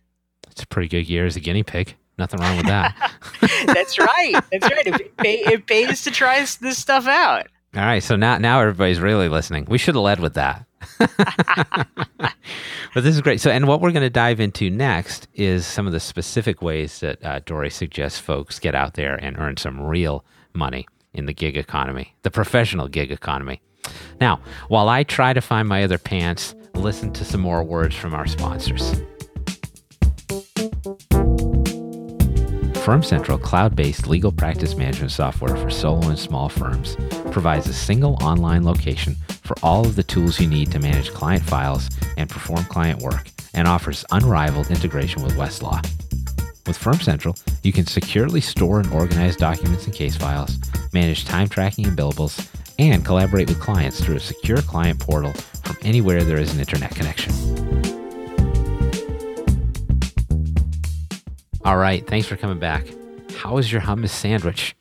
It's 0.51 0.63
a 0.63 0.67
pretty 0.67 0.89
good 0.89 1.09
year 1.09 1.27
as 1.27 1.37
a 1.37 1.41
guinea 1.41 1.65
pig. 1.65 1.97
Nothing 2.19 2.41
wrong 2.41 2.57
with 2.57 2.67
that. 2.67 3.13
That's 3.67 3.99
right. 3.99 4.35
That's 4.51 4.71
right. 4.71 4.87
It, 4.87 5.17
pay, 5.17 5.39
it 5.39 5.67
pays 5.67 6.03
to 6.05 6.11
try 6.11 6.39
this 6.39 6.79
stuff 6.79 7.07
out. 7.07 7.49
All 7.75 7.83
right. 7.83 8.03
So 8.03 8.17
now, 8.17 8.39
now 8.39 8.61
everybody's 8.61 9.01
really 9.01 9.29
listening. 9.29 9.65
We 9.69 9.79
should 9.79 9.95
have 9.95 10.05
led 10.05 10.21
with 10.21 10.35
that. 10.35 10.67
but 10.99 11.97
this 12.95 13.15
is 13.15 13.23
great. 13.23 13.41
So, 13.41 13.51
and 13.51 13.67
what 13.67 13.81
we're 13.81 13.93
going 13.93 14.03
to 14.03 14.11
dive 14.11 14.41
into 14.41 14.69
next 14.69 15.27
is 15.35 15.67
some 15.67 15.87
of 15.87 15.93
the 15.93 16.01
specific 16.01 16.61
ways 16.61 17.01
that 17.01 17.25
uh, 17.25 17.41
Dorie 17.45 17.71
suggests 17.71 18.19
folks 18.19 18.59
get 18.59 18.75
out 18.75 18.95
there 18.95 19.15
and 19.17 19.39
earn 19.39 19.57
some 19.57 19.81
real 19.81 20.25
money 20.53 20.87
in 21.15 21.27
the 21.27 21.33
gig 21.33 21.57
economy, 21.57 22.15
the 22.23 22.31
professional 22.31 22.89
gig 22.89 23.11
economy. 23.11 23.61
Now, 24.21 24.41
while 24.69 24.89
I 24.89 25.03
try 25.03 25.33
to 25.33 25.41
find 25.41 25.69
my 25.69 25.85
other 25.85 25.99
pants, 25.99 26.55
listen 26.75 27.13
to 27.15 27.25
some 27.25 27.41
more 27.41 27.63
words 27.63 27.95
from 27.95 28.15
our 28.15 28.27
sponsors. 28.27 28.95
Firm 32.83 33.05
Central 33.05 33.39
cloud 33.39 33.77
based 33.77 34.09
legal 34.09 34.33
practice 34.33 34.75
management 34.75 35.13
software 35.13 35.57
for 35.57 35.71
solo 35.71 36.09
and 36.09 36.19
small 36.19 36.49
firms 36.49 36.97
provides 37.31 37.69
a 37.69 37.73
single 37.73 38.19
online 38.21 38.65
location 38.65 39.15
for 39.43 39.57
all 39.63 39.87
of 39.87 39.95
the 39.95 40.03
tools 40.03 40.41
you 40.41 40.49
need 40.49 40.73
to 40.73 40.81
manage 40.81 41.13
client 41.13 41.45
files 41.45 41.89
and 42.17 42.29
perform 42.29 42.65
client 42.65 43.01
work 43.01 43.29
and 43.55 43.69
offers 43.69 44.05
unrivaled 44.11 44.71
integration 44.71 45.23
with 45.23 45.37
Westlaw. 45.37 45.81
With 46.67 46.79
Firm 46.79 47.01
Central, 47.01 47.37
you 47.63 47.73
can 47.73 47.87
securely 47.87 48.41
store 48.41 48.79
and 48.79 48.93
organize 48.93 49.37
documents 49.37 49.87
and 49.87 49.95
case 49.95 50.17
files, 50.17 50.59
manage 50.93 51.25
time 51.25 51.49
tracking 51.49 51.87
and 51.87 51.99
billables, 51.99 52.49
and 52.79 53.05
collaborate 53.05 53.49
with 53.49 53.61
clients 53.61 54.03
through 54.03 54.17
a 54.17 54.21
secure 54.21 54.63
client 54.63 55.01
portal 55.01 55.33
from 55.65 55.77
anywhere 55.83 56.23
there 56.23 56.39
is 56.39 56.55
an 56.55 56.61
internet 56.61 56.95
connection. 56.95 57.33
All 61.65 61.77
right, 61.77 62.07
thanks 62.07 62.27
for 62.29 62.37
coming 62.37 62.59
back. 62.59 62.87
How 63.37 63.55
was 63.55 63.73
your 63.73 63.81
hummus 63.81 64.11
sandwich? 64.11 64.77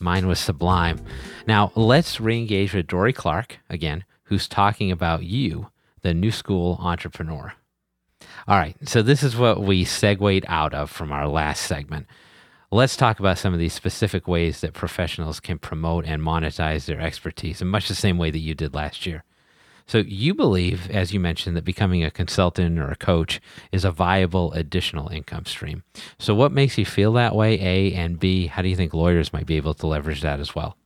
Mine 0.00 0.26
was 0.26 0.40
sublime. 0.40 1.00
Now, 1.46 1.72
let's 1.76 2.20
re 2.20 2.38
engage 2.38 2.74
with 2.74 2.86
Dorie 2.86 3.12
Clark 3.12 3.58
again, 3.68 4.04
who's 4.24 4.48
talking 4.48 4.90
about 4.90 5.24
you, 5.24 5.68
the 6.02 6.14
new 6.14 6.30
school 6.30 6.78
entrepreneur. 6.80 7.52
All 8.50 8.58
right. 8.58 8.76
So 8.84 9.00
this 9.00 9.22
is 9.22 9.36
what 9.36 9.62
we 9.62 9.84
segued 9.84 10.44
out 10.48 10.74
of 10.74 10.90
from 10.90 11.12
our 11.12 11.28
last 11.28 11.62
segment. 11.62 12.08
Let's 12.72 12.96
talk 12.96 13.20
about 13.20 13.38
some 13.38 13.54
of 13.54 13.60
these 13.60 13.74
specific 13.74 14.26
ways 14.26 14.60
that 14.60 14.72
professionals 14.72 15.38
can 15.38 15.60
promote 15.60 16.04
and 16.04 16.20
monetize 16.20 16.86
their 16.86 17.00
expertise 17.00 17.62
in 17.62 17.68
much 17.68 17.86
the 17.86 17.94
same 17.94 18.18
way 18.18 18.32
that 18.32 18.40
you 18.40 18.56
did 18.56 18.74
last 18.74 19.06
year. 19.06 19.22
So 19.86 19.98
you 19.98 20.34
believe, 20.34 20.90
as 20.90 21.14
you 21.14 21.20
mentioned, 21.20 21.56
that 21.56 21.64
becoming 21.64 22.02
a 22.02 22.10
consultant 22.10 22.80
or 22.80 22.90
a 22.90 22.96
coach 22.96 23.40
is 23.70 23.84
a 23.84 23.92
viable 23.92 24.52
additional 24.52 25.06
income 25.10 25.44
stream. 25.44 25.84
So 26.18 26.34
what 26.34 26.50
makes 26.50 26.76
you 26.76 26.84
feel 26.84 27.12
that 27.12 27.36
way? 27.36 27.54
A 27.60 27.92
and 27.94 28.18
B, 28.18 28.48
how 28.48 28.62
do 28.62 28.68
you 28.68 28.74
think 28.74 28.92
lawyers 28.92 29.32
might 29.32 29.46
be 29.46 29.58
able 29.58 29.74
to 29.74 29.86
leverage 29.86 30.22
that 30.22 30.40
as 30.40 30.56
well? 30.56 30.76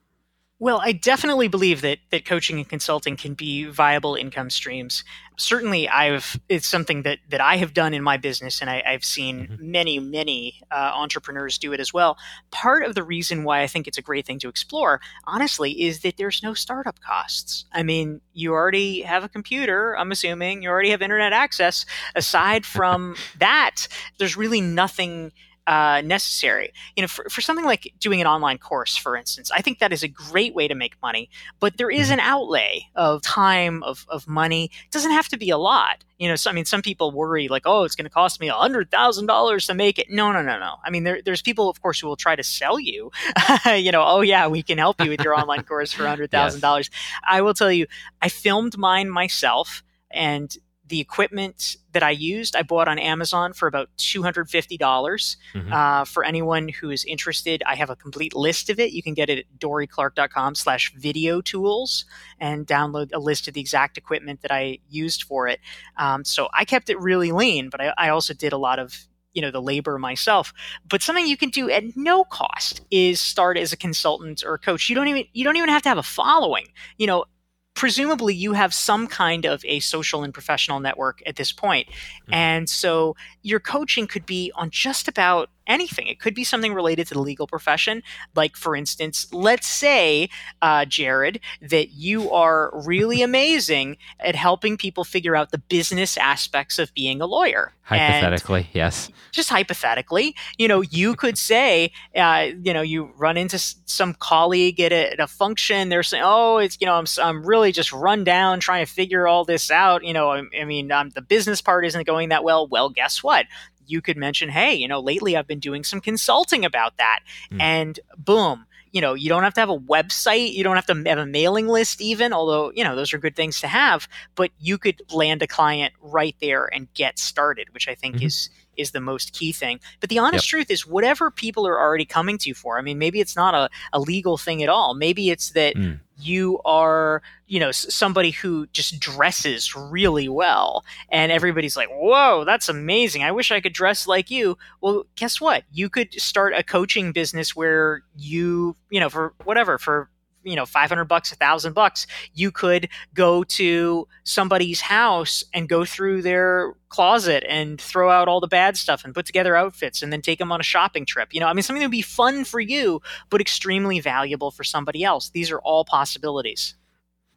Well, 0.65 0.81
I 0.83 0.93
definitely 0.93 1.49
believe 1.49 1.83
that 1.83 1.99
that 2.11 2.25
coaching 2.25 2.57
and 2.57 2.67
consulting 2.67 3.19
can 3.19 3.35
be 3.35 3.65
viable 3.67 4.15
income 4.15 4.49
streams. 4.49 5.05
Certainly, 5.37 5.91
I've 5.91 6.41
it's 6.49 6.67
something 6.67 7.03
that 7.03 7.19
that 7.29 7.43
I 7.43 7.59
have 7.59 7.75
done 7.75 7.93
in 7.93 8.03
my 8.03 8.17
business, 8.17 8.63
and 8.63 8.71
I, 8.71 8.83
have 8.87 9.05
seen 9.05 9.41
mm-hmm. 9.41 9.71
many, 9.71 9.99
many 9.99 10.63
uh, 10.71 10.93
entrepreneurs 10.95 11.59
do 11.59 11.75
it 11.75 11.81
as 11.81 11.93
well. 11.93 12.17
Part 12.51 12.83
of 12.87 12.95
the 12.95 13.03
reason 13.03 13.45
why 13.45 13.61
I 13.61 13.67
think 13.67 13.87
it's 13.87 13.99
a 13.99 14.03
great 14.03 14.25
thing 14.25 14.39
to 14.39 14.49
explore, 14.49 15.03
honestly, 15.27 15.83
is 15.83 16.01
that 16.01 16.17
there's 16.17 16.43
no 16.43 16.55
startup 16.55 16.99
costs. 17.01 17.67
I 17.71 17.83
mean, 17.83 18.23
you 18.33 18.55
already 18.55 19.03
have 19.03 19.23
a 19.23 19.29
computer. 19.29 19.95
I'm 19.99 20.13
assuming 20.13 20.63
you 20.63 20.71
already 20.71 20.93
have 20.93 21.03
internet 21.03 21.35
access. 21.35 21.85
Aside 22.15 22.65
from 22.65 23.17
that, 23.39 23.87
there's 24.17 24.35
really 24.35 24.63
nothing 24.63 25.33
uh, 25.67 26.03
necessary. 26.05 26.73
You 26.97 27.03
know, 27.03 27.09
for, 27.09 27.29
for 27.31 27.41
something 27.41 27.65
like 27.65 27.93
doing 27.99 28.21
an 28.21 28.27
online 28.27 28.59
course, 28.59 28.97
for 28.97 29.17
instance, 29.17 29.51
I 29.51 29.63
think 29.63 29.79
that 29.79 29.93
is 29.93 30.03
a 30.03 30.09
great 30.09 30.55
way 30.55 30.69
to 30.69 30.75
make 30.75 31.01
money. 31.03 31.31
But 31.61 31.77
there 31.79 31.91
is 31.91 32.07
mm-hmm. 32.07 32.15
an 32.15 32.21
outlay 32.21 32.87
of 32.95 33.23
time, 33.23 33.83
of, 33.83 34.07
of 34.09 34.29
money. 34.29 34.65
It 34.65 34.91
doesn't 34.91 35.13
have 35.13 35.29
to 35.29 35.39
be 35.39 35.51
a 35.51 35.59
lot. 35.59 36.05
You 36.19 36.29
know, 36.29 36.37
so, 36.37 36.51
I 36.51 36.53
mean, 36.53 36.65
some 36.65 36.81
people 36.81 37.11
worry 37.11 37.49
like, 37.49 37.63
oh, 37.65 37.85
it's 37.85 37.97
going 37.97 38.05
to 38.05 38.11
cost 38.11 38.41
me 38.41 38.49
a 38.49 38.55
hundred 38.55 38.91
thousand 38.91 39.27
dollars 39.27 39.67
to 39.67 39.75
make 39.75 39.99
it. 39.99 40.11
No, 40.11 40.33
no, 40.33 40.43
no, 40.43 40.59
no. 40.59 40.77
I 40.85 40.91
mean, 40.91 41.05
there, 41.05 41.21
there's 41.25 41.43
people, 41.43 41.69
of 41.69 41.83
course, 41.83 41.99
who 41.99 42.07
will 42.07 42.17
try 42.17 42.37
to 42.37 42.45
sell 42.45 42.79
you. 42.79 43.11
you 43.75 43.91
know, 43.91 44.05
oh 44.05 44.21
yeah, 44.21 44.47
we 44.47 44.63
can 44.63 44.79
help 44.79 45.03
you 45.03 45.11
with 45.11 45.23
your 45.23 45.35
online 45.35 45.65
course 45.65 45.93
for 45.93 46.05
a 46.07 46.09
hundred 46.09 46.31
thousand 46.31 46.59
yes. 46.59 46.63
dollars. 46.63 46.91
I 47.27 47.41
will 47.43 47.55
tell 47.55 47.73
you, 47.73 47.87
I 48.23 48.29
filmed 48.29 48.79
mine 48.79 49.11
myself, 49.11 49.83
and 50.11 50.57
the 50.87 51.01
equipment 51.01 51.77
that 51.93 52.03
I 52.03 52.11
used, 52.11 52.57
I 52.57 52.63
bought 52.63 52.89
on 52.89 52.99
Amazon 52.99 53.53
for 53.53 53.67
about 53.67 53.89
$250. 53.99 54.47
mm 54.79 55.37
hmm 55.63 55.73
uh, 55.75 56.05
for 56.05 56.25
anyone 56.25 56.69
who 56.69 56.91
is 56.91 57.05
interested, 57.05 57.63
I 57.67 57.75
have 57.75 57.91
a 57.91 57.97
complete 57.97 58.35
list 58.35 58.71
of 58.71 58.79
it. 58.79 58.93
You 58.93 59.03
can 59.03 59.13
get 59.13 59.29
it 59.29 59.39
at 59.39 59.45
dorieclark.com 59.59 60.55
slash 60.55 60.93
video 60.95 61.41
tools 61.41 62.05
and 62.39 62.67
download 62.67 63.11
a 63.13 63.19
list 63.19 63.49
of 63.49 63.55
the 63.55 63.61
exact 63.61 63.99
equipment 63.99 64.43
that 64.43 64.53
I 64.53 64.79
used 64.89 65.25
for 65.25 65.49
it. 65.49 65.59
Um, 65.97 66.25
so 66.25 66.49
I 66.55 66.65
kept 66.65 66.91
it 66.91 67.01
really 67.01 67.33
lean, 67.33 67.71
but 67.71 67.81
I, 67.81 67.93
I 67.99 68.09
also 68.11 68.35
did 68.35 68.53
a 68.53 68.59
lot 68.59 68.79
of 68.79 69.07
you 69.35 69.43
know 69.43 69.51
the 69.51 69.61
labor 69.61 69.99
myself 69.99 70.53
but 70.89 71.03
something 71.03 71.27
you 71.27 71.37
can 71.37 71.51
do 71.51 71.69
at 71.69 71.97
no 71.97 72.25
cost 72.25 72.83
is 72.91 73.21
start 73.21 73.59
as 73.59 73.73
a 73.73 73.77
consultant 73.77 74.45
or 74.47 74.55
a 74.55 74.59
coach 74.59 74.89
you 74.89 74.95
don't 74.95 75.09
even 75.09 75.25
you 75.33 75.45
don't 75.45 75.57
even 75.57 75.69
have 75.69 75.83
to 75.83 75.89
have 75.89 75.99
a 75.99 76.05
following 76.05 76.67
you 76.99 77.07
know 77.07 77.25
presumably 77.75 78.35
you 78.35 78.53
have 78.53 78.73
some 78.73 79.07
kind 79.07 79.45
of 79.45 79.65
a 79.65 79.81
social 79.81 80.23
and 80.23 80.33
professional 80.33 80.81
network 80.81 81.23
at 81.27 81.37
this 81.37 81.53
point. 81.53 81.89
Mm-hmm. 81.89 82.35
And 82.35 82.69
so 82.69 83.17
your 83.43 83.61
coaching 83.61 84.07
could 84.07 84.25
be 84.25 84.53
on 84.55 84.71
just 84.71 85.09
about 85.09 85.51
anything. 85.67 86.07
It 86.07 86.21
could 86.21 86.35
be 86.35 86.45
something 86.45 86.75
related 86.75 87.07
to 87.09 87.15
the 87.15 87.21
legal 87.21 87.47
profession. 87.47 88.03
Like, 88.35 88.57
for 88.57 88.77
instance, 88.77 89.27
let's 89.33 89.67
say, 89.67 90.29
uh, 90.63 90.85
Jared, 90.85 91.41
that 91.63 91.93
you 91.93 92.31
are 92.31 92.71
really 92.87 93.23
amazing 93.23 93.97
at 94.21 94.35
helping 94.35 94.77
people 94.77 95.05
figure 95.05 95.37
out 95.37 95.51
the 95.51 95.59
business 95.59 96.17
aspects 96.17 96.79
of 96.79 96.93
being 96.95 97.21
a 97.21 97.27
lawyer. 97.27 97.73
Hypothetically, 97.87 98.61
and 98.61 98.69
yes. 98.73 99.11
Just 99.31 99.51
hypothetically, 99.51 100.35
you 100.57 100.69
know, 100.69 100.81
you 100.81 101.15
could 101.15 101.37
say, 101.37 101.93
uh, 102.17 102.49
you 102.63 102.73
know, 102.73 102.81
you 102.81 103.11
run 103.19 103.37
into 103.37 103.59
some 103.59 104.15
colleague 104.15 104.81
at 104.81 104.91
a, 104.91 105.13
at 105.13 105.21
a, 105.21 105.27
function. 105.27 105.91
They're 105.91 106.03
saying, 106.03 106.23
"Oh, 106.25 106.57
it's 106.57 106.79
you 106.81 106.87
know, 106.87 106.95
I'm 106.95 107.05
I'm 107.23 107.45
really 107.45 107.73
just 107.73 107.93
run 107.93 108.25
down 108.25 108.61
trying 108.61 108.87
to 108.87 108.91
figure 108.91 109.29
all 109.29 109.45
this 109.45 109.71
out." 109.71 110.03
You 110.03 110.15
know, 110.15 110.31
I, 110.31 110.45
I 110.59 110.65
mean, 110.65 110.91
um, 110.93 111.11
the 111.11 111.21
business 111.21 111.61
part 111.61 111.85
isn't 111.85 112.07
going 112.07 112.31
that 112.31 112.43
well. 112.43 112.67
Well, 112.67 112.89
guess 112.89 113.23
what? 113.23 113.45
You 113.87 114.01
could 114.01 114.17
mention, 114.17 114.49
hey, 114.49 114.75
you 114.75 114.89
know, 114.89 115.01
lately 115.01 115.37
I've 115.37 115.47
been 115.47 115.61
doing 115.61 115.85
some 115.85 116.01
consulting 116.01 116.65
about 116.65 116.97
that. 116.99 117.21
Mm. 117.53 117.61
And 117.61 118.01
boom, 118.17 118.67
you 118.93 119.01
know, 119.01 119.15
you 119.15 119.29
don't 119.29 119.43
have 119.43 119.55
to 119.55 119.61
have 119.61 119.71
a 119.71 119.79
website, 119.79 120.53
you 120.53 120.63
don't 120.63 120.77
have 120.77 120.87
to 120.87 121.03
have 121.07 121.19
a 121.19 121.27
mailing 121.27 121.67
list, 121.67 122.01
even, 122.01 122.33
although, 122.33 122.71
you 122.75 122.85
know, 122.85 122.95
those 122.95 123.13
are 123.13 123.19
good 123.19 123.35
things 123.35 123.61
to 123.61 123.67
have, 123.67 124.09
but 124.37 124.51
you 124.61 124.79
could 124.79 125.03
land 125.13 125.43
a 125.43 125.49
client 125.49 125.93
right 126.01 126.37
there 126.41 126.73
and 126.73 126.93
get 126.95 127.19
started, 127.19 127.75
which 127.75 127.89
I 127.89 127.95
think 127.95 128.17
mm-hmm. 128.17 128.27
is 128.27 128.51
is 128.77 128.91
the 128.91 129.01
most 129.01 129.33
key 129.33 129.53
thing. 129.53 129.79
But 130.01 130.11
the 130.11 130.19
honest 130.19 130.47
yep. 130.47 130.51
truth 130.51 130.71
is, 130.71 130.87
whatever 130.87 131.31
people 131.31 131.67
are 131.67 131.81
already 131.81 132.05
coming 132.05 132.39
to 132.39 132.49
you 132.49 132.55
for, 132.55 132.79
I 132.79 132.83
mean, 132.83 132.99
maybe 132.99 133.21
it's 133.21 133.37
not 133.37 133.55
a, 133.55 133.71
a 133.93 134.01
legal 134.01 134.37
thing 134.37 134.63
at 134.63 134.69
all. 134.69 134.95
Maybe 134.95 135.31
it's 135.31 135.51
that 135.51 135.77
mm. 135.77 136.01
You 136.19 136.61
are 136.65 137.23
you 137.47 137.59
know 137.61 137.71
somebody 137.73 138.31
who 138.31 138.67
just 138.69 139.01
dresses 139.01 139.75
really 139.75 140.29
well 140.29 140.85
and 141.11 141.33
everybody's 141.33 141.77
like 141.77 141.89
whoa 141.91 142.45
that's 142.45 142.69
amazing. 142.69 143.23
I 143.23 143.33
wish 143.33 143.51
i 143.51 143.61
could 143.61 143.73
dress 143.73 144.07
like 144.07 144.31
you. 144.31 144.57
Well 144.81 145.07
guess 145.17 145.41
what? 145.41 145.65
You 145.73 145.89
could 145.89 146.13
start 146.21 146.55
a 146.55 146.63
coaching 146.63 147.13
business 147.13 147.55
where 147.57 148.03
you 148.17 148.77
you 148.91 149.01
know 149.01 149.11
for 149.11 149.35
whatever 149.45 149.79
for 149.79 150.09
you 150.45 150.57
know 150.57 150.67
500 150.67 151.05
bucks 151.05 151.33
a 151.33 151.37
thousand 151.37 151.73
bucks 151.73 152.07
you 152.35 152.51
could 152.51 152.89
go 153.15 153.45
to 153.45 154.07
somebody's 154.23 154.81
house 154.81 155.43
and 155.53 155.69
go 155.69 155.85
through 155.85 156.23
their 156.23 156.75
closet 156.89 157.45
and 157.49 157.81
throw 157.81 158.11
out 158.11 158.29
all 158.29 158.41
the 158.41 158.47
bad 158.47 158.77
stuff 158.77 159.05
and 159.05 159.15
put 159.15 159.27
together 159.27 159.57
outfits 159.57 160.03
and 160.03 160.13
then 160.13 160.23
take 160.23 160.39
them 160.39 160.53
on 160.53 160.61
a 160.61 160.65
shopping 160.65 161.05
trip 161.05 161.33
you 161.33 161.41
know? 161.41 161.47
I 161.47 161.53
mean 161.53 161.63
something 161.63 161.81
that 161.81 161.87
would 161.87 161.93
be 161.93 162.03
fun 162.03 162.45
for 162.45 162.61
you 162.61 163.01
but 163.31 163.41
extremely 163.41 164.01
valuable 164.01 164.51
for 164.51 164.65
somebody 164.65 165.03
else. 165.03 165.31
These 165.31 165.51
are 165.51 165.59
all 165.61 165.85
possibilities. 165.85 166.75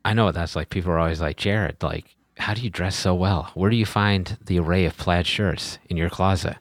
I 0.06 0.14
know 0.14 0.32
that's 0.32 0.56
like 0.56 0.70
people 0.70 0.92
are 0.92 1.00
always 1.00 1.22
like 1.22 1.38
jared 1.38 1.82
like 1.82 2.16
how 2.38 2.54
do 2.54 2.62
you 2.62 2.70
dress 2.70 2.96
so 2.96 3.16
well? 3.16 3.50
Where 3.56 3.72
do 3.72 3.76
you 3.76 3.86
find 3.86 4.38
the 4.46 4.60
array 4.60 4.86
of 4.86 4.96
plaid 4.96 5.26
shirts 5.26 5.80
in 5.90 5.98
your 5.98 6.10
closet 6.10 6.58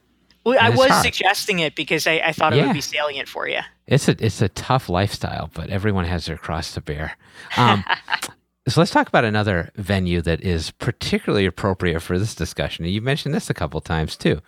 well, 0.47 0.57
I 0.61 0.69
was 0.69 0.89
hard. 0.89 1.03
suggesting 1.03 1.59
it 1.59 1.75
because 1.75 2.07
I, 2.07 2.21
I 2.25 2.31
thought 2.31 2.53
it 2.53 2.57
yeah. 2.57 2.67
would 2.67 2.73
be 2.73 2.81
salient 2.81 3.27
for 3.27 3.47
you. 3.47 3.59
It's 3.85 4.07
a 4.07 4.15
it's 4.23 4.41
a 4.41 4.49
tough 4.49 4.87
lifestyle, 4.87 5.49
but 5.53 5.69
everyone 5.69 6.05
has 6.05 6.25
their 6.25 6.37
cross 6.37 6.73
to 6.73 6.81
bear. 6.81 7.17
Um, 7.57 7.83
so 8.67 8.79
let's 8.79 8.91
talk 8.91 9.09
about 9.09 9.25
another 9.25 9.71
venue 9.75 10.21
that 10.21 10.41
is 10.41 10.71
particularly 10.71 11.45
appropriate 11.45 11.99
for 11.99 12.17
this 12.17 12.33
discussion. 12.33 12.85
You 12.85 13.01
mentioned 13.01 13.35
this 13.35 13.49
a 13.49 13.53
couple 13.53 13.81
times 13.81 14.15
too. 14.15 14.41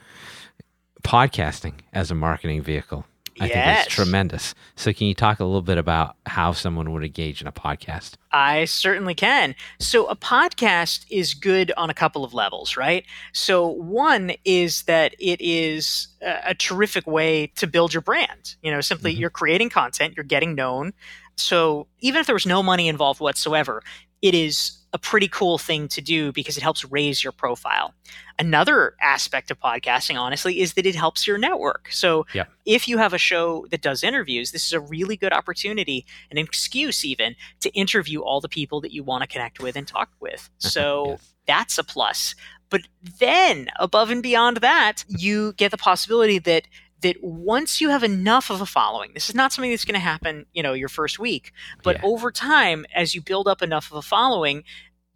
Podcasting 1.03 1.73
as 1.91 2.12
a 2.12 2.15
marketing 2.15 2.62
vehicle. 2.62 3.05
I 3.39 3.47
yes. 3.47 3.78
think 3.78 3.88
it's 3.88 3.95
tremendous. 3.95 4.56
So, 4.75 4.93
can 4.93 5.08
you 5.08 5.13
talk 5.13 5.39
a 5.39 5.45
little 5.45 5.62
bit 5.62 5.78
about 5.78 6.15
how 6.25 6.52
someone 6.52 6.91
would 6.93 7.04
engage 7.04 7.41
in 7.41 7.47
a 7.47 7.52
podcast? 7.52 8.13
I 8.32 8.65
certainly 8.65 9.15
can. 9.15 9.56
So, 9.80 10.08
a 10.08 10.15
podcast 10.15 11.06
is 11.10 11.34
good 11.34 11.71
on 11.78 11.89
a 11.89 11.93
couple 11.93 12.23
of 12.23 12.34
levels, 12.34 12.75
right? 12.78 13.06
So, 13.34 13.67
one 13.67 14.34
is 14.45 14.84
that 14.84 15.15
it 15.19 15.39
is 15.41 16.08
a, 16.21 16.39
a 16.47 16.56
terrific 16.56 17.08
way 17.08 17.47
to 17.56 17.67
build 17.67 17.93
your 17.93 18.02
brand. 18.02 18.56
You 18.62 18.71
know, 18.71 18.82
simply 18.82 19.12
mm-hmm. 19.12 19.21
you're 19.21 19.30
creating 19.30 19.69
content, 19.69 20.15
you're 20.17 20.23
getting 20.23 20.56
known. 20.56 20.93
So, 21.38 21.88
even 21.99 22.19
if 22.19 22.25
there 22.25 22.36
was 22.36 22.45
no 22.45 22.62
money 22.62 22.88
involved 22.88 23.19
whatsoever, 23.19 23.82
it 24.21 24.36
is 24.36 24.78
a 24.91 24.97
pretty 24.97 25.28
cool 25.28 25.58
thing 25.58 25.88
to 25.88 26.02
do 26.02 26.32
because 26.32 26.58
it 26.58 26.63
helps 26.63 26.84
raise 26.86 27.23
your 27.23 27.32
profile. 27.32 27.93
Another 28.39 28.95
aspect 29.02 29.52
of 29.52 29.60
podcasting, 29.60 30.19
honestly, 30.19 30.62
is 30.62 30.73
that 30.73 30.86
it 30.86 30.95
helps 30.95 31.28
your 31.28 31.38
network. 31.38 31.91
So 31.91 32.25
yep. 32.34 32.49
if 32.65 32.88
you 32.88 32.97
have 32.97 33.13
a 33.13 33.17
show 33.17 33.67
that 33.69 33.82
does 33.82 34.04
interviews, 34.04 34.52
this 34.52 34.65
is 34.65 34.73
a 34.73 34.80
really 34.80 35.15
good 35.15 35.34
opportunity, 35.34 36.06
an 36.32 36.38
excuse 36.38 37.06
even, 37.06 37.36
to 37.60 37.69
interview 37.71 38.21
all 38.21 38.41
the 38.41 38.49
people 38.49 38.82
that 38.82 38.91
you 38.91 39.04
want 39.04 39.21
to 39.21 39.28
connect 39.28 39.60
with 39.60 39.75
and 39.75 39.88
talk 39.88 40.10
with. 40.19 40.49
So 40.69 41.12
yes. 41.12 41.34
that's 41.47 41.78
a 41.80 41.84
plus. 41.84 42.36
But 42.69 42.82
then, 43.19 43.69
above 43.80 44.12
and 44.12 44.21
beyond 44.21 44.58
that, 44.58 45.04
you 45.08 45.54
get 45.54 45.71
the 45.71 45.78
possibility 45.78 46.38
that 46.39 46.67
that 47.01 47.17
once 47.21 47.79
you 47.79 47.89
have 47.89 48.03
enough 48.03 48.49
of 48.49 48.62
a 48.62 48.65
following, 48.65 49.12
this 49.13 49.29
is 49.29 49.35
not 49.35 49.53
something 49.53 49.71
that's 49.71 49.85
going 49.85 49.93
to 49.93 49.99
happen, 49.99 50.45
you 50.53 50.62
know, 50.62 50.73
your 50.73 50.89
first 50.89 51.19
week, 51.19 51.51
but 51.83 51.97
yeah. 51.97 52.05
over 52.05 52.31
time, 52.31 52.85
as 52.93 53.15
you 53.15 53.21
build 53.21 53.47
up 53.47 53.62
enough 53.62 53.91
of 53.91 53.97
a 53.97 54.01
following, 54.01 54.63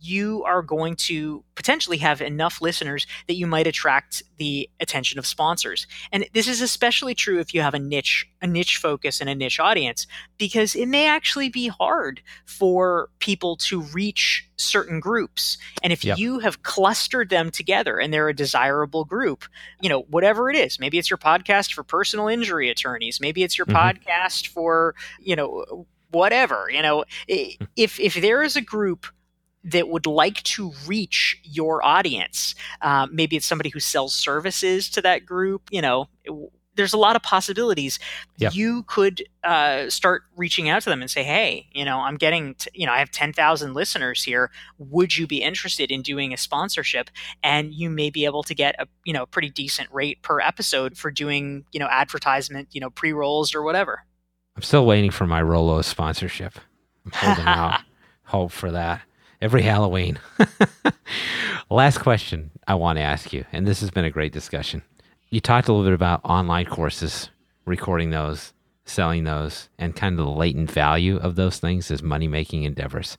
you 0.03 0.43
are 0.43 0.61
going 0.61 0.95
to 0.95 1.43
potentially 1.55 1.97
have 1.97 2.21
enough 2.21 2.61
listeners 2.61 3.07
that 3.27 3.35
you 3.35 3.47
might 3.47 3.67
attract 3.67 4.21
the 4.37 4.69
attention 4.79 5.17
of 5.17 5.25
sponsors. 5.25 5.87
And 6.11 6.27
this 6.33 6.47
is 6.47 6.61
especially 6.61 7.15
true 7.15 7.39
if 7.39 7.53
you 7.53 7.61
have 7.61 7.73
a 7.73 7.79
niche, 7.79 8.27
a 8.41 8.47
niche 8.47 8.77
focus 8.77 9.21
and 9.21 9.29
a 9.29 9.35
niche 9.35 9.59
audience, 9.59 10.05
because 10.37 10.75
it 10.75 10.87
may 10.87 11.07
actually 11.07 11.47
be 11.47 11.67
hard 11.67 12.21
for 12.45 13.09
people 13.19 13.55
to 13.57 13.81
reach 13.81 14.47
certain 14.57 14.99
groups. 14.99 15.57
And 15.81 15.93
if 15.93 16.03
yep. 16.03 16.17
you 16.17 16.39
have 16.39 16.63
clustered 16.63 17.29
them 17.29 17.49
together 17.49 17.97
and 17.97 18.13
they're 18.13 18.29
a 18.29 18.35
desirable 18.35 19.05
group, 19.05 19.45
you 19.81 19.89
know, 19.89 20.01
whatever 20.09 20.49
it 20.49 20.57
is, 20.57 20.79
maybe 20.79 20.97
it's 20.97 21.09
your 21.09 21.17
podcast 21.17 21.73
for 21.73 21.83
personal 21.83 22.27
injury 22.27 22.69
attorneys, 22.69 23.21
maybe 23.21 23.43
it's 23.43 23.57
your 23.57 23.67
mm-hmm. 23.67 23.77
podcast 23.77 24.47
for, 24.47 24.95
you 25.19 25.35
know, 25.35 25.85
whatever, 26.11 26.69
you 26.69 26.81
know, 26.81 27.05
if 27.27 27.99
if 27.99 28.15
there 28.15 28.43
is 28.43 28.55
a 28.55 28.61
group 28.61 29.07
that 29.63 29.87
would 29.87 30.05
like 30.05 30.43
to 30.43 30.71
reach 30.85 31.39
your 31.43 31.83
audience. 31.85 32.55
Uh, 32.81 33.07
maybe 33.11 33.35
it's 33.35 33.45
somebody 33.45 33.69
who 33.69 33.79
sells 33.79 34.13
services 34.13 34.89
to 34.89 35.01
that 35.01 35.25
group. 35.25 35.63
You 35.71 35.81
know, 35.81 36.09
it, 36.23 36.33
there's 36.75 36.93
a 36.93 36.97
lot 36.97 37.15
of 37.15 37.21
possibilities. 37.21 37.99
Yep. 38.37 38.55
You 38.55 38.83
could 38.83 39.23
uh, 39.43 39.89
start 39.89 40.23
reaching 40.35 40.69
out 40.69 40.81
to 40.83 40.89
them 40.89 41.01
and 41.01 41.09
say, 41.09 41.23
"Hey, 41.23 41.67
you 41.71 41.85
know, 41.85 41.99
I'm 41.99 42.17
getting, 42.17 42.55
t- 42.55 42.71
you 42.73 42.85
know, 42.85 42.91
I 42.91 42.99
have 42.99 43.11
10,000 43.11 43.73
listeners 43.73 44.23
here. 44.23 44.51
Would 44.77 45.17
you 45.17 45.27
be 45.27 45.41
interested 45.41 45.91
in 45.91 46.01
doing 46.01 46.33
a 46.33 46.37
sponsorship?" 46.37 47.09
And 47.43 47.73
you 47.73 47.89
may 47.89 48.09
be 48.09 48.25
able 48.25 48.43
to 48.43 48.55
get 48.55 48.75
a, 48.79 48.87
you 49.05 49.13
know, 49.13 49.25
pretty 49.25 49.49
decent 49.49 49.89
rate 49.91 50.21
per 50.23 50.39
episode 50.39 50.97
for 50.97 51.11
doing, 51.11 51.65
you 51.71 51.79
know, 51.79 51.87
advertisement, 51.89 52.69
you 52.71 52.81
know, 52.81 52.89
pre 52.89 53.13
rolls 53.13 53.53
or 53.53 53.61
whatever. 53.61 54.05
I'm 54.55 54.63
still 54.63 54.85
waiting 54.85 55.11
for 55.11 55.25
my 55.25 55.41
Rolo 55.41 55.81
sponsorship. 55.81 56.59
I'm 57.05 57.11
holding 57.11 57.45
out 57.45 57.81
hope 58.23 58.51
for 58.51 58.71
that 58.71 59.01
every 59.43 59.61
Halloween. 59.61 60.17
Last 61.69 61.97
question 61.97 62.49
I 62.65 62.75
want 62.75 62.97
to 62.97 63.01
ask 63.01 63.33
you, 63.33 63.43
and 63.51 63.67
this 63.67 63.81
has 63.81 63.91
been 63.91 64.05
a 64.05 64.09
great 64.09 64.31
discussion. 64.31 64.83
You 65.29 65.41
talked 65.41 65.67
a 65.67 65.73
little 65.73 65.85
bit 65.85 65.93
about 65.93 66.21
online 66.23 66.65
courses, 66.65 67.29
recording 67.65 68.11
those, 68.11 68.53
selling 68.85 69.25
those, 69.25 69.67
and 69.77 69.95
kind 69.95 70.17
of 70.17 70.25
the 70.25 70.31
latent 70.31 70.71
value 70.71 71.17
of 71.17 71.35
those 71.35 71.59
things 71.59 71.91
as 71.91 72.01
money 72.01 72.27
making 72.27 72.63
endeavors. 72.63 73.17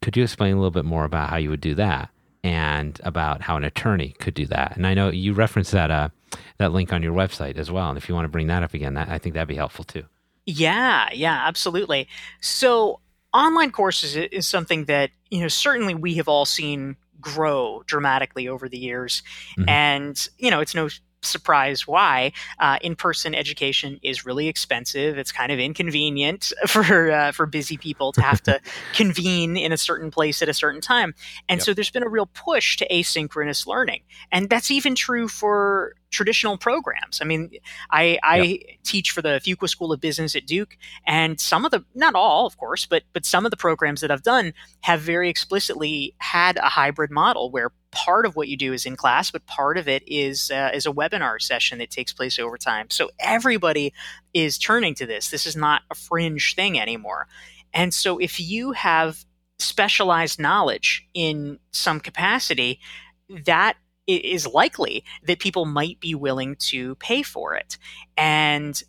Could 0.00 0.16
you 0.16 0.22
explain 0.22 0.54
a 0.54 0.56
little 0.56 0.70
bit 0.70 0.86
more 0.86 1.04
about 1.04 1.28
how 1.28 1.36
you 1.36 1.50
would 1.50 1.60
do 1.60 1.74
that 1.74 2.08
and 2.42 2.98
about 3.04 3.42
how 3.42 3.58
an 3.58 3.64
attorney 3.64 4.14
could 4.18 4.34
do 4.34 4.46
that? 4.46 4.74
And 4.76 4.86
I 4.86 4.94
know 4.94 5.10
you 5.10 5.34
referenced 5.34 5.72
that 5.72 5.90
uh, 5.90 6.08
that 6.56 6.72
link 6.72 6.94
on 6.94 7.02
your 7.02 7.12
website 7.12 7.58
as 7.58 7.70
well. 7.70 7.90
And 7.90 7.98
if 7.98 8.08
you 8.08 8.14
want 8.14 8.24
to 8.24 8.30
bring 8.30 8.46
that 8.46 8.62
up 8.62 8.72
again, 8.72 8.94
that, 8.94 9.10
I 9.10 9.18
think 9.18 9.34
that'd 9.34 9.48
be 9.48 9.56
helpful 9.56 9.84
too. 9.84 10.04
Yeah, 10.46 11.08
yeah, 11.12 11.42
absolutely. 11.46 12.08
So 12.40 13.00
online 13.34 13.70
courses 13.70 14.16
is 14.16 14.48
something 14.48 14.86
that 14.86 15.10
you 15.30 15.40
know 15.40 15.48
certainly 15.48 15.94
we 15.94 16.14
have 16.14 16.28
all 16.28 16.44
seen 16.44 16.96
grow 17.20 17.82
dramatically 17.86 18.48
over 18.48 18.68
the 18.68 18.78
years 18.78 19.22
mm-hmm. 19.58 19.68
and 19.68 20.28
you 20.38 20.50
know 20.50 20.60
it's 20.60 20.74
no 20.74 20.88
surprise 21.22 21.88
why 21.88 22.30
uh, 22.60 22.78
in-person 22.82 23.34
education 23.34 23.98
is 24.02 24.24
really 24.24 24.46
expensive 24.48 25.18
it's 25.18 25.32
kind 25.32 25.50
of 25.50 25.58
inconvenient 25.58 26.52
for 26.66 27.10
uh, 27.10 27.32
for 27.32 27.46
busy 27.46 27.76
people 27.76 28.12
to 28.12 28.20
have 28.20 28.40
to 28.42 28.60
convene 28.94 29.56
in 29.56 29.72
a 29.72 29.76
certain 29.76 30.10
place 30.10 30.40
at 30.42 30.48
a 30.48 30.54
certain 30.54 30.80
time 30.80 31.14
and 31.48 31.58
yep. 31.58 31.64
so 31.64 31.74
there's 31.74 31.90
been 31.90 32.04
a 32.04 32.08
real 32.08 32.26
push 32.26 32.76
to 32.76 32.86
asynchronous 32.88 33.66
learning 33.66 34.02
and 34.30 34.48
that's 34.48 34.70
even 34.70 34.94
true 34.94 35.26
for 35.26 35.94
traditional 36.10 36.56
programs. 36.56 37.20
I 37.20 37.24
mean, 37.24 37.50
I, 37.90 38.18
I 38.22 38.36
yep. 38.36 38.60
teach 38.84 39.10
for 39.10 39.22
the 39.22 39.40
Fuqua 39.44 39.68
School 39.68 39.92
of 39.92 40.00
Business 40.00 40.36
at 40.36 40.46
Duke, 40.46 40.76
and 41.06 41.40
some 41.40 41.64
of 41.64 41.70
the, 41.70 41.84
not 41.94 42.14
all, 42.14 42.46
of 42.46 42.56
course, 42.56 42.86
but 42.86 43.02
but 43.12 43.26
some 43.26 43.44
of 43.44 43.50
the 43.50 43.56
programs 43.56 44.00
that 44.00 44.10
I've 44.10 44.22
done 44.22 44.52
have 44.82 45.00
very 45.00 45.28
explicitly 45.28 46.14
had 46.18 46.56
a 46.56 46.68
hybrid 46.68 47.10
model 47.10 47.50
where 47.50 47.72
part 47.90 48.26
of 48.26 48.36
what 48.36 48.48
you 48.48 48.56
do 48.56 48.72
is 48.72 48.86
in 48.86 48.94
class, 48.96 49.30
but 49.30 49.46
part 49.46 49.78
of 49.78 49.88
it 49.88 50.02
is 50.06 50.50
uh, 50.50 50.70
is 50.72 50.86
a 50.86 50.92
webinar 50.92 51.40
session 51.40 51.78
that 51.78 51.90
takes 51.90 52.12
place 52.12 52.38
over 52.38 52.56
time. 52.58 52.90
So 52.90 53.10
everybody 53.18 53.92
is 54.34 54.58
turning 54.58 54.94
to 54.96 55.06
this. 55.06 55.30
This 55.30 55.46
is 55.46 55.56
not 55.56 55.82
a 55.90 55.94
fringe 55.94 56.54
thing 56.54 56.78
anymore. 56.78 57.26
And 57.72 57.92
so 57.92 58.18
if 58.18 58.40
you 58.40 58.72
have 58.72 59.24
specialized 59.58 60.38
knowledge 60.38 61.06
in 61.14 61.58
some 61.72 62.00
capacity, 62.00 62.80
that 63.28 63.76
it 64.06 64.24
is 64.24 64.46
likely 64.46 65.04
that 65.24 65.38
people 65.38 65.64
might 65.64 66.00
be 66.00 66.14
willing 66.14 66.56
to 66.56 66.94
pay 66.96 67.22
for 67.22 67.54
it. 67.54 67.78
And 68.16 68.82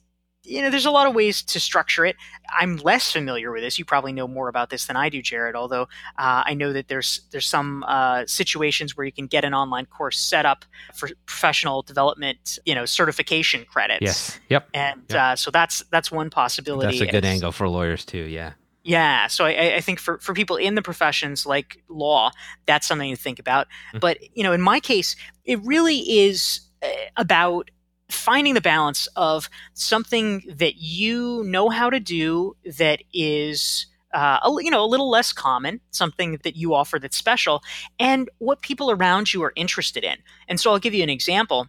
you 0.47 0.61
know, 0.61 0.69
there's 0.69 0.85
a 0.85 0.91
lot 0.91 1.07
of 1.07 1.13
ways 1.13 1.41
to 1.43 1.59
structure 1.59 2.05
it. 2.05 2.15
I'm 2.57 2.77
less 2.77 3.11
familiar 3.11 3.51
with 3.51 3.63
this. 3.63 3.77
You 3.77 3.83
probably 3.83 4.13
know 4.13 4.27
more 4.27 4.47
about 4.47 4.69
this 4.69 4.85
than 4.85 4.95
I 4.95 5.09
do, 5.09 5.21
Jared. 5.21 5.55
Although 5.55 5.83
uh, 6.17 6.43
I 6.45 6.53
know 6.53 6.71
that 6.71 6.87
there's 6.87 7.21
there's 7.31 7.45
some 7.47 7.83
uh, 7.85 8.25
situations 8.25 8.95
where 8.95 9.05
you 9.05 9.11
can 9.11 9.27
get 9.27 9.43
an 9.43 9.53
online 9.53 9.85
course 9.85 10.17
set 10.17 10.45
up 10.45 10.63
for 10.95 11.09
professional 11.25 11.81
development, 11.81 12.59
you 12.65 12.73
know, 12.73 12.85
certification 12.85 13.65
credits. 13.65 14.01
Yes. 14.01 14.39
Yep. 14.49 14.69
And 14.73 15.01
yep. 15.09 15.19
Uh, 15.19 15.35
so 15.35 15.51
that's 15.51 15.83
that's 15.91 16.11
one 16.11 16.29
possibility. 16.29 16.97
That's 16.97 17.09
a 17.09 17.11
good 17.11 17.25
angle 17.25 17.51
for 17.51 17.67
lawyers 17.67 18.05
too. 18.05 18.23
Yeah. 18.23 18.53
Yeah, 18.87 19.27
so 19.27 19.43
I, 19.43 19.75
I, 19.75 19.81
think 19.81 19.99
for, 19.99 20.17
for 20.19 20.33
people 20.33 20.55
in 20.55 20.75
the 20.75 20.81
professions 20.81 21.45
like 21.45 21.83
law, 21.89 22.31
that's 22.65 22.87
something 22.87 23.13
to 23.13 23.21
think 23.21 23.37
about. 23.37 23.67
Mm-hmm. 23.89 23.99
But 23.99 24.19
you 24.33 24.43
know, 24.43 24.53
in 24.53 24.61
my 24.61 24.79
case, 24.79 25.17
it 25.43 25.61
really 25.65 25.97
is 25.97 26.61
uh, 26.81 26.87
about 27.17 27.69
finding 28.09 28.53
the 28.53 28.61
balance 28.61 29.05
of 29.17 29.49
something 29.73 30.41
that 30.55 30.77
you 30.77 31.43
know 31.43 31.67
how 31.67 31.89
to 31.89 31.99
do 31.99 32.55
that 32.77 33.01
is 33.13 33.87
uh, 34.13 34.39
a, 34.41 34.63
you 34.63 34.71
know 34.71 34.85
a 34.85 34.87
little 34.87 35.09
less 35.09 35.33
common, 35.33 35.81
something 35.91 36.39
that 36.45 36.55
you 36.55 36.73
offer 36.73 36.97
that's 36.97 37.17
special, 37.17 37.61
and 37.99 38.29
what 38.37 38.61
people 38.61 38.89
around 38.89 39.33
you 39.33 39.43
are 39.43 39.51
interested 39.57 40.05
in. 40.05 40.15
And 40.47 40.61
so 40.61 40.71
I'll 40.71 40.79
give 40.79 40.93
you 40.93 41.03
an 41.03 41.09
example 41.09 41.67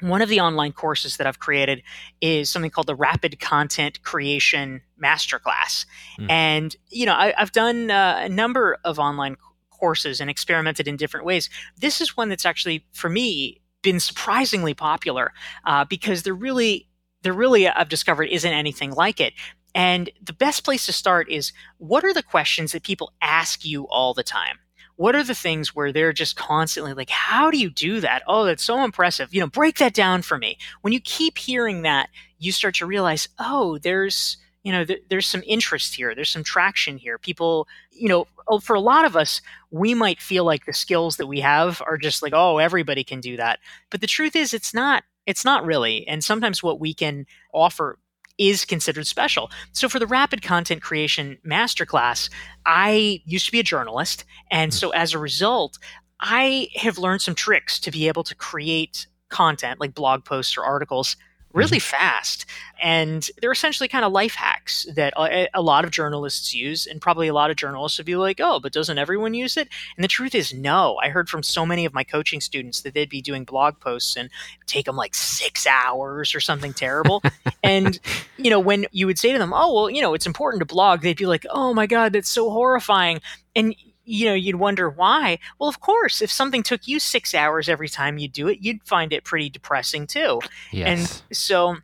one 0.00 0.22
of 0.22 0.28
the 0.28 0.40
online 0.40 0.72
courses 0.72 1.16
that 1.16 1.26
I've 1.26 1.38
created 1.38 1.82
is 2.20 2.48
something 2.50 2.70
called 2.70 2.86
the 2.86 2.94
Rapid 2.94 3.40
Content 3.40 4.02
Creation 4.02 4.82
Masterclass. 5.02 5.86
Mm. 6.18 6.30
And, 6.30 6.76
you 6.88 7.06
know, 7.06 7.14
I, 7.14 7.34
have 7.36 7.52
done 7.52 7.90
uh, 7.90 8.20
a 8.22 8.28
number 8.28 8.78
of 8.84 8.98
online 8.98 9.36
courses 9.70 10.20
and 10.20 10.30
experimented 10.30 10.88
in 10.88 10.96
different 10.96 11.26
ways. 11.26 11.48
This 11.76 12.00
is 12.00 12.16
one 12.16 12.28
that's 12.28 12.46
actually, 12.46 12.84
for 12.92 13.08
me, 13.08 13.60
been 13.82 14.00
surprisingly 14.00 14.74
popular 14.74 15.32
uh, 15.64 15.84
because 15.84 16.22
there 16.22 16.34
really, 16.34 16.88
there 17.22 17.32
really, 17.32 17.68
I've 17.68 17.88
discovered, 17.88 18.24
isn't 18.24 18.52
anything 18.52 18.92
like 18.92 19.20
it. 19.20 19.34
And 19.74 20.10
the 20.20 20.32
best 20.32 20.64
place 20.64 20.86
to 20.86 20.92
start 20.92 21.30
is 21.30 21.52
what 21.78 22.04
are 22.04 22.14
the 22.14 22.22
questions 22.22 22.72
that 22.72 22.82
people 22.82 23.12
ask 23.22 23.64
you 23.64 23.86
all 23.88 24.14
the 24.14 24.22
time? 24.22 24.58
What 24.98 25.14
are 25.14 25.22
the 25.22 25.34
things 25.34 25.76
where 25.76 25.92
they're 25.92 26.12
just 26.12 26.34
constantly 26.34 26.92
like 26.92 27.08
how 27.08 27.52
do 27.52 27.56
you 27.56 27.70
do 27.70 28.00
that? 28.00 28.22
Oh 28.26 28.44
that's 28.44 28.64
so 28.64 28.82
impressive. 28.82 29.32
You 29.32 29.40
know 29.40 29.46
break 29.46 29.78
that 29.78 29.94
down 29.94 30.22
for 30.22 30.36
me. 30.36 30.58
When 30.82 30.92
you 30.92 31.00
keep 31.00 31.38
hearing 31.38 31.82
that 31.82 32.10
you 32.38 32.50
start 32.50 32.74
to 32.76 32.86
realize 32.86 33.28
oh 33.38 33.78
there's 33.78 34.36
you 34.64 34.72
know 34.72 34.84
th- 34.84 35.04
there's 35.08 35.26
some 35.26 35.44
interest 35.46 35.94
here. 35.94 36.16
There's 36.16 36.30
some 36.30 36.42
traction 36.42 36.98
here. 36.98 37.16
People 37.16 37.68
you 37.92 38.08
know 38.08 38.26
oh, 38.48 38.58
for 38.58 38.74
a 38.74 38.80
lot 38.80 39.04
of 39.04 39.16
us 39.16 39.40
we 39.70 39.94
might 39.94 40.20
feel 40.20 40.44
like 40.44 40.66
the 40.66 40.72
skills 40.72 41.16
that 41.16 41.28
we 41.28 41.40
have 41.40 41.80
are 41.86 41.96
just 41.96 42.20
like 42.20 42.32
oh 42.34 42.58
everybody 42.58 43.04
can 43.04 43.20
do 43.20 43.36
that. 43.36 43.60
But 43.90 44.00
the 44.00 44.08
truth 44.08 44.34
is 44.34 44.52
it's 44.52 44.74
not 44.74 45.04
it's 45.26 45.44
not 45.44 45.64
really. 45.64 46.08
And 46.08 46.24
sometimes 46.24 46.60
what 46.60 46.80
we 46.80 46.92
can 46.92 47.24
offer 47.54 47.98
is 48.38 48.64
considered 48.64 49.06
special. 49.06 49.50
So 49.72 49.88
for 49.88 49.98
the 49.98 50.06
rapid 50.06 50.42
content 50.42 50.82
creation 50.82 51.38
masterclass, 51.46 52.30
I 52.64 53.20
used 53.24 53.46
to 53.46 53.52
be 53.52 53.60
a 53.60 53.64
journalist. 53.64 54.24
And 54.50 54.72
hmm. 54.72 54.76
so 54.76 54.90
as 54.90 55.12
a 55.12 55.18
result, 55.18 55.78
I 56.20 56.68
have 56.76 56.98
learned 56.98 57.22
some 57.22 57.34
tricks 57.34 57.78
to 57.80 57.90
be 57.90 58.08
able 58.08 58.24
to 58.24 58.34
create 58.34 59.06
content 59.28 59.78
like 59.78 59.94
blog 59.94 60.24
posts 60.24 60.56
or 60.56 60.64
articles 60.64 61.16
really 61.52 61.78
mm-hmm. 61.78 61.96
fast. 61.96 62.46
And 62.80 63.28
they're 63.40 63.52
essentially 63.52 63.88
kind 63.88 64.04
of 64.04 64.12
life 64.12 64.34
hacks 64.34 64.86
that 64.94 65.12
a, 65.16 65.48
a, 65.54 65.62
lot 65.62 65.84
of 65.84 65.90
journalists 65.90 66.54
use. 66.54 66.86
And 66.86 67.00
probably 67.00 67.26
a 67.26 67.34
lot 67.34 67.50
of 67.50 67.56
journalists 67.56 67.98
would 67.98 68.06
be 68.06 68.16
like, 68.16 68.40
oh, 68.40 68.60
but 68.60 68.72
doesn't 68.72 68.98
everyone 68.98 69.34
use 69.34 69.56
it? 69.56 69.68
And 69.96 70.04
the 70.04 70.08
truth 70.08 70.34
is, 70.34 70.54
no. 70.54 70.96
I 71.02 71.08
heard 71.08 71.28
from 71.28 71.42
so 71.42 71.66
many 71.66 71.84
of 71.84 71.94
my 71.94 72.04
coaching 72.04 72.40
students 72.40 72.82
that 72.82 72.94
they'd 72.94 73.08
be 73.08 73.22
doing 73.22 73.44
blog 73.44 73.80
posts 73.80 74.16
and 74.16 74.30
take 74.66 74.86
them 74.86 74.96
like 74.96 75.14
six 75.14 75.66
hours 75.66 76.34
or 76.34 76.40
something 76.40 76.72
terrible. 76.72 77.22
and, 77.62 77.98
you 78.36 78.50
know, 78.50 78.60
when 78.60 78.86
you 78.92 79.06
would 79.06 79.18
say 79.18 79.32
to 79.32 79.38
them, 79.38 79.52
oh, 79.52 79.74
well, 79.74 79.90
you 79.90 80.02
know, 80.02 80.14
it's 80.14 80.26
important 80.26 80.60
to 80.60 80.66
blog, 80.66 81.00
they'd 81.00 81.16
be 81.16 81.26
like, 81.26 81.46
oh 81.50 81.74
my 81.74 81.86
God, 81.86 82.12
that's 82.12 82.30
so 82.30 82.50
horrifying. 82.50 83.20
And 83.56 83.74
you 84.08 84.24
know, 84.26 84.34
you'd 84.34 84.56
wonder 84.56 84.88
why. 84.88 85.38
Well, 85.58 85.68
of 85.68 85.80
course, 85.80 86.22
if 86.22 86.32
something 86.32 86.62
took 86.62 86.88
you 86.88 86.98
six 86.98 87.34
hours 87.34 87.68
every 87.68 87.88
time 87.88 88.18
you 88.18 88.26
do 88.26 88.48
it, 88.48 88.58
you'd 88.60 88.82
find 88.84 89.12
it 89.12 89.24
pretty 89.24 89.50
depressing 89.50 90.06
too. 90.06 90.40
Yes. 90.72 91.22
And 91.30 91.36
so 91.36 91.76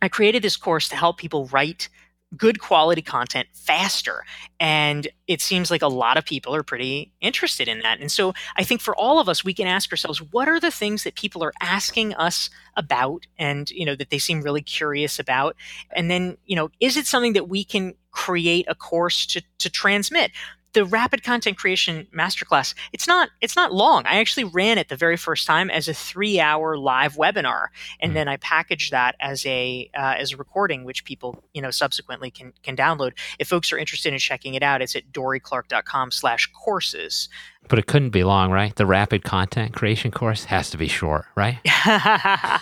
I 0.00 0.08
created 0.08 0.42
this 0.42 0.56
course 0.56 0.88
to 0.90 0.96
help 0.96 1.18
people 1.18 1.46
write 1.46 1.88
good 2.36 2.60
quality 2.60 3.00
content 3.00 3.48
faster. 3.54 4.22
And 4.60 5.08
it 5.26 5.40
seems 5.40 5.70
like 5.70 5.80
a 5.80 5.88
lot 5.88 6.18
of 6.18 6.26
people 6.26 6.54
are 6.54 6.62
pretty 6.62 7.10
interested 7.20 7.68
in 7.68 7.80
that. 7.80 8.00
And 8.00 8.12
so 8.12 8.34
I 8.56 8.64
think 8.64 8.82
for 8.82 8.94
all 8.94 9.18
of 9.18 9.28
us, 9.30 9.44
we 9.44 9.54
can 9.54 9.66
ask 9.66 9.90
ourselves, 9.90 10.20
what 10.20 10.46
are 10.46 10.60
the 10.60 10.70
things 10.70 11.04
that 11.04 11.14
people 11.14 11.42
are 11.42 11.54
asking 11.60 12.14
us 12.14 12.50
about 12.76 13.26
and, 13.38 13.70
you 13.70 13.86
know, 13.86 13.96
that 13.96 14.10
they 14.10 14.18
seem 14.18 14.42
really 14.42 14.60
curious 14.60 15.18
about? 15.18 15.56
And 15.96 16.10
then, 16.10 16.36
you 16.44 16.54
know, 16.54 16.70
is 16.80 16.98
it 16.98 17.06
something 17.06 17.32
that 17.32 17.48
we 17.48 17.64
can 17.64 17.94
create 18.10 18.66
a 18.68 18.74
course 18.74 19.24
to, 19.26 19.42
to 19.58 19.70
transmit? 19.70 20.30
The 20.72 20.84
rapid 20.84 21.22
content 21.22 21.56
creation 21.56 22.06
masterclass 22.14 22.74
it's 22.92 23.06
not 23.06 23.30
it's 23.40 23.56
not 23.56 23.72
long. 23.72 24.04
I 24.06 24.18
actually 24.18 24.44
ran 24.44 24.78
it 24.78 24.88
the 24.88 24.96
very 24.96 25.16
first 25.16 25.46
time 25.46 25.70
as 25.70 25.88
a 25.88 25.94
three 25.94 26.40
hour 26.40 26.76
live 26.76 27.14
webinar 27.14 27.68
and 28.00 28.12
mm. 28.12 28.14
then 28.14 28.28
i 28.28 28.36
packaged 28.36 28.92
that 28.92 29.16
as 29.20 29.44
a 29.46 29.90
uh, 29.96 30.14
as 30.18 30.32
a 30.32 30.36
recording 30.36 30.84
which 30.84 31.04
people 31.04 31.42
you 31.54 31.62
know 31.62 31.70
subsequently 31.70 32.30
can 32.30 32.52
can 32.62 32.76
download. 32.76 33.12
If 33.38 33.48
folks 33.48 33.72
are 33.72 33.78
interested 33.78 34.12
in 34.12 34.18
checking 34.18 34.54
it 34.54 34.62
out 34.62 34.82
it's 34.82 34.96
at 34.96 35.12
dorieclark.com 35.12 36.10
slash 36.10 36.46
courses 36.52 37.28
but 37.68 37.78
it 37.78 37.86
couldn't 37.86 38.10
be 38.10 38.24
long, 38.24 38.50
right? 38.50 38.74
The 38.74 38.86
rapid 38.86 39.24
content 39.24 39.74
creation 39.74 40.10
course 40.10 40.44
has 40.44 40.70
to 40.70 40.76
be 40.76 40.88
short, 40.88 41.26
right? 41.36 41.58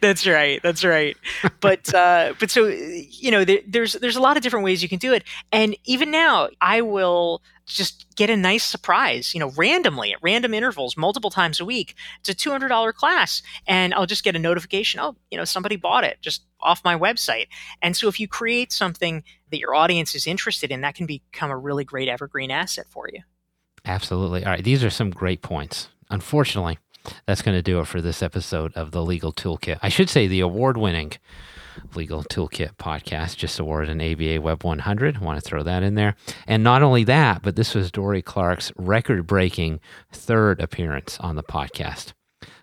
that's 0.00 0.26
right. 0.26 0.60
That's 0.62 0.84
right. 0.84 1.16
But 1.60 1.94
uh, 1.94 2.34
but 2.38 2.50
so 2.50 2.66
you 2.66 3.30
know, 3.30 3.44
there, 3.44 3.60
there's 3.66 3.94
there's 3.94 4.16
a 4.16 4.20
lot 4.20 4.36
of 4.36 4.42
different 4.42 4.64
ways 4.64 4.82
you 4.82 4.88
can 4.88 4.98
do 4.98 5.12
it, 5.12 5.24
and 5.52 5.76
even 5.84 6.10
now, 6.10 6.48
I 6.60 6.80
will 6.80 7.42
just 7.66 8.04
get 8.14 8.28
a 8.28 8.36
nice 8.36 8.64
surprise, 8.64 9.32
you 9.32 9.40
know, 9.40 9.50
randomly 9.56 10.12
at 10.12 10.22
random 10.22 10.52
intervals, 10.52 10.96
multiple 10.96 11.30
times 11.30 11.60
a 11.60 11.64
week. 11.64 11.94
It's 12.20 12.28
a 12.28 12.34
two 12.34 12.50
hundred 12.50 12.68
dollar 12.68 12.92
class, 12.92 13.42
and 13.66 13.94
I'll 13.94 14.06
just 14.06 14.24
get 14.24 14.36
a 14.36 14.38
notification. 14.38 15.00
Oh, 15.00 15.16
you 15.30 15.38
know, 15.38 15.44
somebody 15.44 15.76
bought 15.76 16.04
it 16.04 16.18
just 16.20 16.44
off 16.60 16.84
my 16.84 16.96
website. 16.96 17.46
And 17.82 17.96
so, 17.96 18.08
if 18.08 18.18
you 18.18 18.28
create 18.28 18.72
something 18.72 19.22
that 19.50 19.58
your 19.58 19.74
audience 19.74 20.14
is 20.14 20.26
interested 20.26 20.70
in, 20.70 20.80
that 20.82 20.94
can 20.94 21.06
become 21.06 21.50
a 21.50 21.56
really 21.56 21.84
great 21.84 22.08
evergreen 22.08 22.50
asset 22.50 22.86
for 22.90 23.08
you. 23.12 23.20
Absolutely. 23.84 24.44
All 24.44 24.50
right. 24.50 24.64
These 24.64 24.82
are 24.84 24.90
some 24.90 25.10
great 25.10 25.42
points. 25.42 25.88
Unfortunately, 26.10 26.78
that's 27.26 27.42
going 27.42 27.56
to 27.56 27.62
do 27.62 27.80
it 27.80 27.86
for 27.86 28.00
this 28.00 28.22
episode 28.22 28.72
of 28.74 28.90
the 28.90 29.02
Legal 29.02 29.32
Toolkit. 29.32 29.78
I 29.82 29.88
should 29.88 30.08
say 30.08 30.26
the 30.26 30.40
award 30.40 30.76
winning 30.76 31.12
Legal 31.94 32.22
Toolkit 32.24 32.76
podcast 32.76 33.36
just 33.36 33.58
awarded 33.58 33.90
an 33.90 34.00
ABA 34.00 34.40
Web 34.40 34.64
100. 34.64 35.16
I 35.16 35.20
want 35.20 35.42
to 35.42 35.46
throw 35.46 35.62
that 35.62 35.82
in 35.82 35.94
there. 35.94 36.16
And 36.46 36.62
not 36.62 36.82
only 36.82 37.04
that, 37.04 37.42
but 37.42 37.56
this 37.56 37.74
was 37.74 37.90
Dorie 37.90 38.22
Clark's 38.22 38.72
record 38.76 39.26
breaking 39.26 39.80
third 40.12 40.60
appearance 40.60 41.18
on 41.20 41.36
the 41.36 41.42
podcast. 41.42 42.12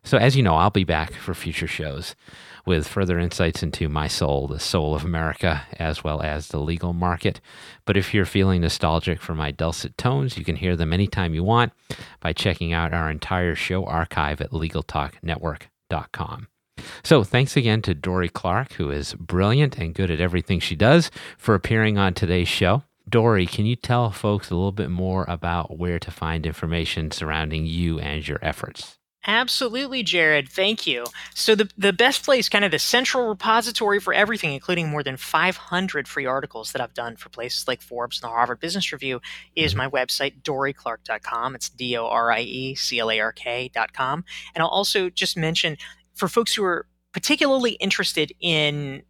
So, 0.04 0.18
as 0.18 0.36
you 0.36 0.44
know, 0.44 0.56
I'll 0.56 0.70
be 0.70 0.84
back 0.84 1.14
for 1.14 1.34
future 1.34 1.68
shows 1.68 2.16
with 2.65 2.88
further 2.88 3.19
insights 3.19 3.63
into 3.63 3.89
my 3.89 4.08
soul, 4.08 4.47
the 4.47 4.60
soul 4.60 4.95
of 4.95 5.04
America, 5.04 5.63
as 5.78 6.04
well 6.04 6.21
as 6.21 6.47
the 6.47 6.60
legal 6.60 6.93
market. 6.93 7.41
But 7.86 7.97
if 7.97 8.13
you're 8.13 8.26
feeling 8.26 8.62
nostalgic 8.62 9.21
for 9.21 9.36
my 9.36 9.52
dulcet 9.52 9.97
tones, 9.97 10.38
you 10.38 10.45
can 10.45 10.56
hear 10.56 10.76
them 10.76 10.93
anytime 10.93 11.34
you 11.34 11.43
want 11.43 11.74
by 12.19 12.34
checking 12.34 12.74
out 12.74 12.93
our 12.93 13.10
entire 13.10 13.56
show 13.56 13.86
archive 13.86 14.41
at 14.41 14.52
LegalTalkNetwork.com. 14.52 16.47
So, 17.04 17.24
thanks 17.24 17.56
again 17.56 17.82
to 17.84 17.93
Dorie 17.93 18.30
Clark, 18.30 18.74
who 18.74 18.89
is 18.89 19.13
brilliant 19.13 19.78
and 19.78 19.93
good 19.93 20.10
at 20.10 20.21
everything 20.21 20.60
she 20.60 20.76
does, 20.76 21.12
for 21.38 21.54
appearing 21.54 21.97
on 21.97 22.13
today's 22.13 22.47
show. 22.47 22.84
Dorie, 23.10 23.45
can 23.45 23.65
you 23.65 23.76
tell 23.76 24.10
folks 24.12 24.50
a 24.50 24.56
little 24.56 24.71
bit 24.71 24.89
more 24.89 25.26
about 25.28 25.78
where 25.78 26.00
to 26.00 26.12
find 26.12 26.45
information 26.45 27.12
surrounding 27.12 27.65
you 27.65 28.00
and 28.00 28.26
your 28.26 28.39
efforts? 28.41 28.97
Absolutely, 29.28 30.02
Jared. 30.02 30.50
Thank 30.50 30.88
you. 30.88 31.06
So 31.36 31.54
the 31.54 31.70
the 31.78 31.94
best 31.94 32.24
place, 32.24 32.50
kind 32.50 32.66
of 32.66 32.72
the 32.72 32.80
central 32.80 33.28
repository 33.28 34.00
for 34.00 34.14
everything, 34.14 34.54
including 34.54 34.90
more 34.90 35.04
than 35.04 35.16
500 35.16 36.08
free 36.08 36.26
articles 36.26 36.72
that 36.72 36.82
I've 36.82 36.96
done 36.96 37.16
for 37.18 37.30
places 37.30 37.68
like 37.68 37.84
Forbes 37.84 38.18
and 38.18 38.24
the 38.28 38.34
Harvard 38.34 38.60
Business 38.60 38.92
Review, 38.92 39.22
is 39.56 39.74
mm-hmm. 39.76 39.78
my 39.78 39.90
website, 39.90 40.42
dorieclark.com. 40.42 41.54
It's 41.54 41.70
D 41.70 41.96
O 41.98 42.08
R 42.08 42.32
I 42.32 42.42
E 42.42 42.74
C 42.74 42.98
L 42.98 43.12
A 43.12 43.20
R 43.20 43.32
K.com. 43.32 44.26
And 44.56 44.64
I'll 44.64 44.70
also 44.70 45.12
just 45.12 45.38
mention 45.38 45.78
for 46.16 46.28
folks 46.28 46.56
who 46.56 46.64
are 46.64 46.88
particularly 47.14 47.74
interested 47.74 48.34
in 48.40 49.04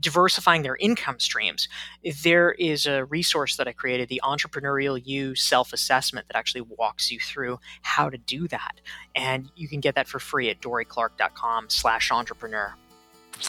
diversifying 0.00 0.62
their 0.62 0.76
income 0.76 1.18
streams, 1.18 1.68
there 2.22 2.52
is 2.52 2.86
a 2.86 3.04
resource 3.04 3.56
that 3.56 3.68
I 3.68 3.72
created, 3.72 4.08
the 4.08 4.20
Entrepreneurial 4.24 5.00
You 5.04 5.34
Self 5.34 5.72
Assessment, 5.72 6.26
that 6.28 6.36
actually 6.36 6.62
walks 6.62 7.10
you 7.10 7.20
through 7.20 7.58
how 7.82 8.08
to 8.08 8.18
do 8.18 8.48
that. 8.48 8.80
And 9.14 9.50
you 9.56 9.68
can 9.68 9.80
get 9.80 9.94
that 9.94 10.08
for 10.08 10.18
free 10.18 10.48
at 10.50 10.60
dorieclark.com 10.60 11.66
slash 11.68 12.10
entrepreneur. 12.10 12.74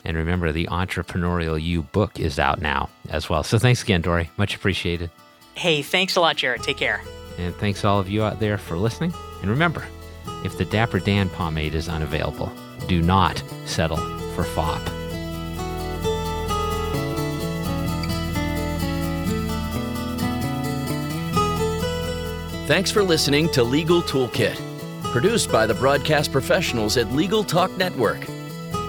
And 0.03 0.17
remember, 0.17 0.51
the 0.51 0.67
Entrepreneurial 0.67 1.61
You 1.61 1.83
book 1.83 2.19
is 2.19 2.39
out 2.39 2.61
now 2.61 2.89
as 3.09 3.29
well. 3.29 3.43
So 3.43 3.57
thanks 3.57 3.83
again, 3.83 4.01
Dorie. 4.01 4.29
Much 4.37 4.55
appreciated. 4.55 5.09
Hey, 5.55 5.81
thanks 5.81 6.15
a 6.15 6.21
lot, 6.21 6.35
Jared. 6.35 6.61
Take 6.61 6.77
care. 6.77 7.01
And 7.37 7.55
thanks 7.55 7.85
all 7.85 7.99
of 7.99 8.09
you 8.09 8.23
out 8.23 8.39
there 8.39 8.57
for 8.57 8.77
listening. 8.77 9.13
And 9.41 9.49
remember, 9.49 9.85
if 10.43 10.57
the 10.57 10.65
Dapper 10.65 10.99
Dan 10.99 11.29
pomade 11.29 11.73
is 11.73 11.87
unavailable, 11.87 12.51
do 12.87 13.01
not 13.01 13.41
settle 13.65 13.97
for 14.35 14.43
FOP. 14.43 14.96
Thanks 22.67 22.91
for 22.91 23.01
listening 23.01 23.47
to 23.53 23.63
Legal 23.63 24.01
Toolkit, 24.01 24.59
produced 25.13 25.49
by 25.49 25.65
the 25.65 25.73
broadcast 25.73 26.33
professionals 26.33 26.97
at 26.97 27.09
Legal 27.13 27.41
Talk 27.41 27.71
Network. 27.77 28.27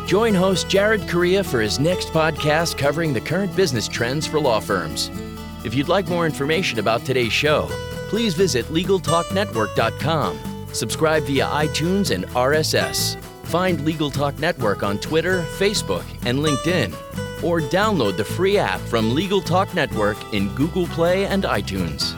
Join 0.05 0.35
host 0.35 0.69
Jared 0.69 1.09
Correia 1.09 1.45
for 1.45 1.61
his 1.61 1.79
next 1.79 2.09
podcast 2.09 2.77
covering 2.77 3.13
the 3.13 3.21
current 3.21 3.55
business 3.55 3.87
trends 3.87 4.27
for 4.27 4.41
law 4.41 4.59
firms. 4.59 5.13
If 5.65 5.77
you'd 5.77 5.87
like 5.87 6.09
more 6.09 6.27
information 6.27 6.81
about 6.81 7.05
today's 7.05 7.33
show, 7.33 7.69
please 8.09 8.35
visit 8.35 8.67
LegalTalkNetwork.com. 8.67 10.67
Subscribe 10.73 11.23
via 11.23 11.47
iTunes 11.47 12.13
and 12.13 12.27
RSS. 12.31 13.17
Find 13.45 13.85
Legal 13.85 14.11
Talk 14.11 14.41
Network 14.41 14.83
on 14.83 14.99
Twitter, 14.99 15.43
Facebook, 15.57 16.05
and 16.27 16.41
LinkedIn. 16.41 16.93
Or 17.45 17.61
download 17.61 18.17
the 18.17 18.25
free 18.25 18.59
app 18.59 18.81
from 18.81 19.15
Legal 19.15 19.41
Talk 19.41 19.73
Network 19.73 20.35
in 20.35 20.53
Google 20.57 20.89
Play 20.89 21.27
and 21.27 21.45
iTunes. 21.45 22.18